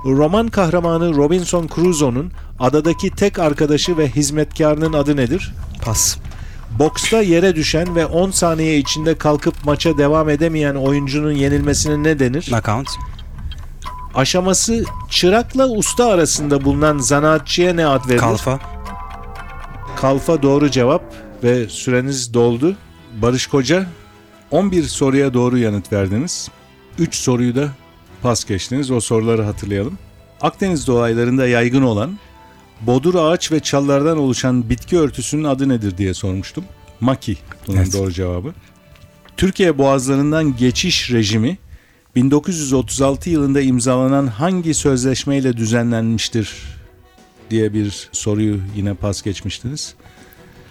Roman 0.06 0.48
kahramanı 0.48 1.16
Robinson 1.16 1.70
Crusoe'nun 1.76 2.32
adadaki 2.60 3.10
tek 3.10 3.40
arkadaşı 3.40 3.98
ve 3.98 4.10
hizmetkarının 4.10 4.94
adı 4.94 5.18
nedir? 5.18 5.54
Pas. 5.82 6.18
Boksta 6.80 7.22
yere 7.22 7.56
düşen 7.56 7.96
ve 7.96 8.06
10 8.06 8.32
saniye 8.32 8.78
içinde 8.78 9.18
kalkıp 9.18 9.66
maça 9.66 9.98
devam 9.98 10.30
edemeyen 10.30 10.76
oyuncunun 10.76 11.32
yenilmesine 11.32 12.04
ne 12.04 12.20
denir? 12.20 12.46
Knockout. 12.46 12.88
Aşaması 14.16 14.86
çırakla 15.10 15.68
usta 15.68 16.06
arasında 16.06 16.64
bulunan 16.66 16.98
zanaatçıya 16.98 17.74
ne 17.74 17.88
ad 17.88 18.06
verilir? 18.06 18.20
Kalfa. 18.20 18.60
Kalfa 19.96 20.42
doğru 20.42 20.72
cevap 20.72 21.04
ve 21.44 21.70
süreniz 21.70 22.34
doldu. 22.34 22.76
Barış 23.22 23.48
Koca 23.48 23.86
11 24.52 24.84
soruya 24.84 25.34
doğru 25.34 25.58
yanıt 25.58 25.94
verdiniz. 25.94 26.50
3 27.00 27.16
soruyu 27.16 27.56
da 27.56 27.68
pas 28.22 28.46
geçtiniz. 28.46 28.92
O 28.92 29.00
soruları 29.00 29.44
hatırlayalım. 29.44 29.98
Akdeniz 30.42 30.88
dolaylarında 30.88 31.48
yaygın 31.48 31.82
olan 31.82 32.18
bodur 32.82 33.16
ağaç 33.16 33.52
ve 33.52 33.60
çallardan 33.60 34.18
oluşan 34.18 34.70
bitki 34.70 34.98
örtüsünün 34.98 35.44
adı 35.44 35.70
nedir 35.70 35.98
diye 35.98 36.14
sormuştum. 36.14 36.64
Maki 37.00 37.38
bunun 37.68 37.78
Evet. 37.78 37.94
doğru 37.94 38.12
cevabı. 38.12 38.54
Türkiye 39.38 39.78
boğazlarından 39.78 40.58
geçiş 40.58 41.12
rejimi 41.12 41.58
1936 42.16 43.30
yılında 43.30 43.62
imzalanan 43.62 44.28
hangi 44.28 44.74
sözleşmeyle 44.74 45.58
düzenlenmiştir 45.58 46.54
diye 47.50 47.74
bir 47.74 48.10
soruyu 48.12 48.60
yine 48.76 48.94
pas 48.94 49.22
geçmiştiniz. 49.22 49.96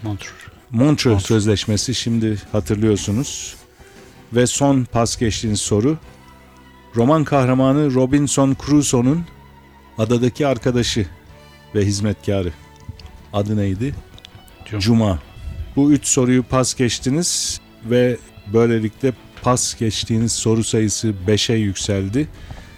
Montreux. 0.03 0.33
Montreux 0.71 1.25
Sözleşmesi 1.25 1.95
şimdi 1.95 2.37
hatırlıyorsunuz. 2.51 3.55
Ve 4.33 4.47
son 4.47 4.83
pas 4.83 5.17
geçtiğiniz 5.17 5.61
soru. 5.61 5.97
Roman 6.97 7.23
kahramanı 7.23 7.93
Robinson 7.93 8.55
Crusoe'nun 8.65 9.25
adadaki 9.97 10.47
arkadaşı 10.47 11.07
ve 11.75 11.85
hizmetkarı. 11.85 12.51
Adı 13.33 13.57
neydi? 13.57 13.95
Cuma. 14.65 14.81
Cuma. 14.81 15.19
Bu 15.75 15.91
üç 15.91 16.07
soruyu 16.07 16.43
pas 16.43 16.75
geçtiniz 16.75 17.61
ve 17.85 18.17
böylelikle 18.53 19.13
pas 19.41 19.79
geçtiğiniz 19.79 20.31
soru 20.31 20.63
sayısı 20.63 21.13
5'e 21.27 21.55
yükseldi. 21.55 22.27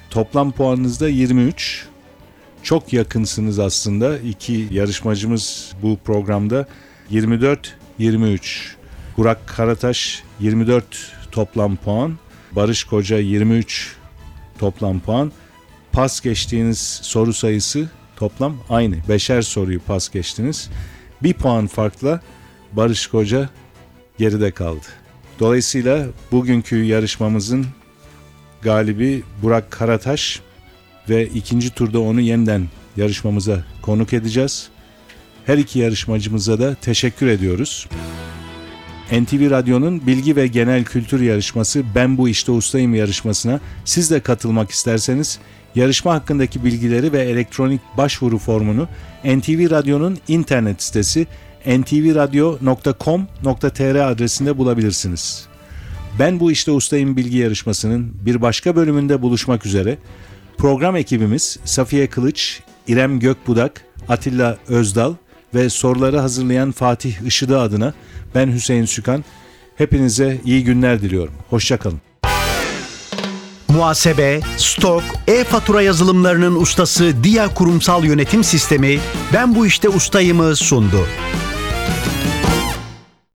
Toplam 0.10 0.52
puanınız 0.52 1.02
da 1.02 1.10
23. 1.10 1.88
Çok 2.64 2.94
yakınsınız 2.94 3.60
aslında. 3.60 4.18
İki 4.18 4.68
yarışmacımız 4.72 5.74
bu 5.82 5.98
programda 6.06 6.68
24-23. 7.12 7.60
Burak 9.18 9.48
Karataş 9.48 10.24
24 10.40 10.86
toplam 11.32 11.76
puan. 11.76 12.18
Barış 12.52 12.84
Koca 12.84 13.18
23 13.18 13.99
toplam 14.60 15.00
puan. 15.00 15.32
Pas 15.92 16.22
geçtiğiniz 16.22 17.00
soru 17.04 17.34
sayısı 17.34 17.90
toplam 18.16 18.58
aynı. 18.70 18.96
Beşer 19.10 19.42
soruyu 19.42 19.80
pas 19.80 20.10
geçtiniz. 20.10 20.70
Bir 21.24 21.34
puan 21.34 21.68
farkla 21.68 22.22
Barış 22.72 23.08
Koca 23.08 23.50
geride 24.18 24.52
kaldı. 24.52 24.86
Dolayısıyla 25.40 26.08
bugünkü 26.32 26.84
yarışmamızın 26.84 27.66
galibi 28.62 29.24
Burak 29.42 29.72
Karataş 29.72 30.42
ve 31.10 31.28
ikinci 31.28 31.70
turda 31.70 32.00
onu 32.00 32.22
yeniden 32.22 32.68
yarışmamıza 32.98 33.64
konuk 33.82 34.14
edeceğiz. 34.14 34.70
Her 35.46 35.58
iki 35.58 35.80
yarışmacımıza 35.80 36.60
da 36.60 36.76
teşekkür 36.76 37.28
ediyoruz. 37.28 37.88
NTV 39.12 39.50
Radyo'nun 39.50 40.08
bilgi 40.08 40.36
ve 40.36 40.48
genel 40.48 40.84
kültür 40.84 41.22
yarışması 41.22 41.84
Ben 41.96 42.18
Bu 42.18 42.30
İşte 42.30 42.52
Ustayım 42.52 42.96
yarışmasına 42.96 43.60
siz 43.86 44.12
de 44.12 44.20
katılmak 44.20 44.72
isterseniz 44.72 45.40
yarışma 45.76 46.14
hakkındaki 46.14 46.64
bilgileri 46.64 47.14
ve 47.14 47.22
elektronik 47.22 47.82
başvuru 47.98 48.38
formunu 48.38 48.88
NTV 49.26 49.70
Radyo'nun 49.70 50.18
internet 50.28 50.84
sitesi 50.84 51.28
ntvradio.com.tr 51.66 54.12
adresinde 54.12 54.58
bulabilirsiniz. 54.58 55.48
Ben 56.20 56.40
Bu 56.40 56.52
İşte 56.52 56.72
Ustayım 56.72 57.18
bilgi 57.18 57.38
yarışmasının 57.38 58.14
bir 58.26 58.42
başka 58.42 58.76
bölümünde 58.76 59.22
buluşmak 59.22 59.66
üzere. 59.66 59.98
Program 60.58 60.96
ekibimiz 60.96 61.60
Safiye 61.66 62.08
Kılıç, 62.08 62.62
İrem 62.88 63.20
Gökbudak, 63.20 63.86
Atilla 64.10 64.58
Özdal 64.68 65.14
ve 65.54 65.70
soruları 65.70 66.20
hazırlayan 66.20 66.72
Fatih 66.72 67.22
Işıdı 67.22 67.60
adına 67.60 67.94
ben 68.36 68.52
Hüseyin 68.54 68.86
Sükan. 68.86 69.24
Hepinize 69.76 70.42
iyi 70.46 70.64
günler 70.64 71.02
diliyorum. 71.02 71.34
Hoşçakalın. 71.50 72.02
Muhasebe, 73.70 74.40
stok, 74.58 75.04
e-fatura 75.28 75.82
yazılımlarının 75.82 76.56
ustası 76.56 77.24
Dia 77.24 77.54
Kurumsal 77.54 78.04
Yönetim 78.04 78.44
Sistemi 78.44 79.00
Ben 79.34 79.56
Bu 79.56 79.66
İşte 79.66 79.90
Ustayım'ı 79.90 80.56
sundu. 80.56 81.06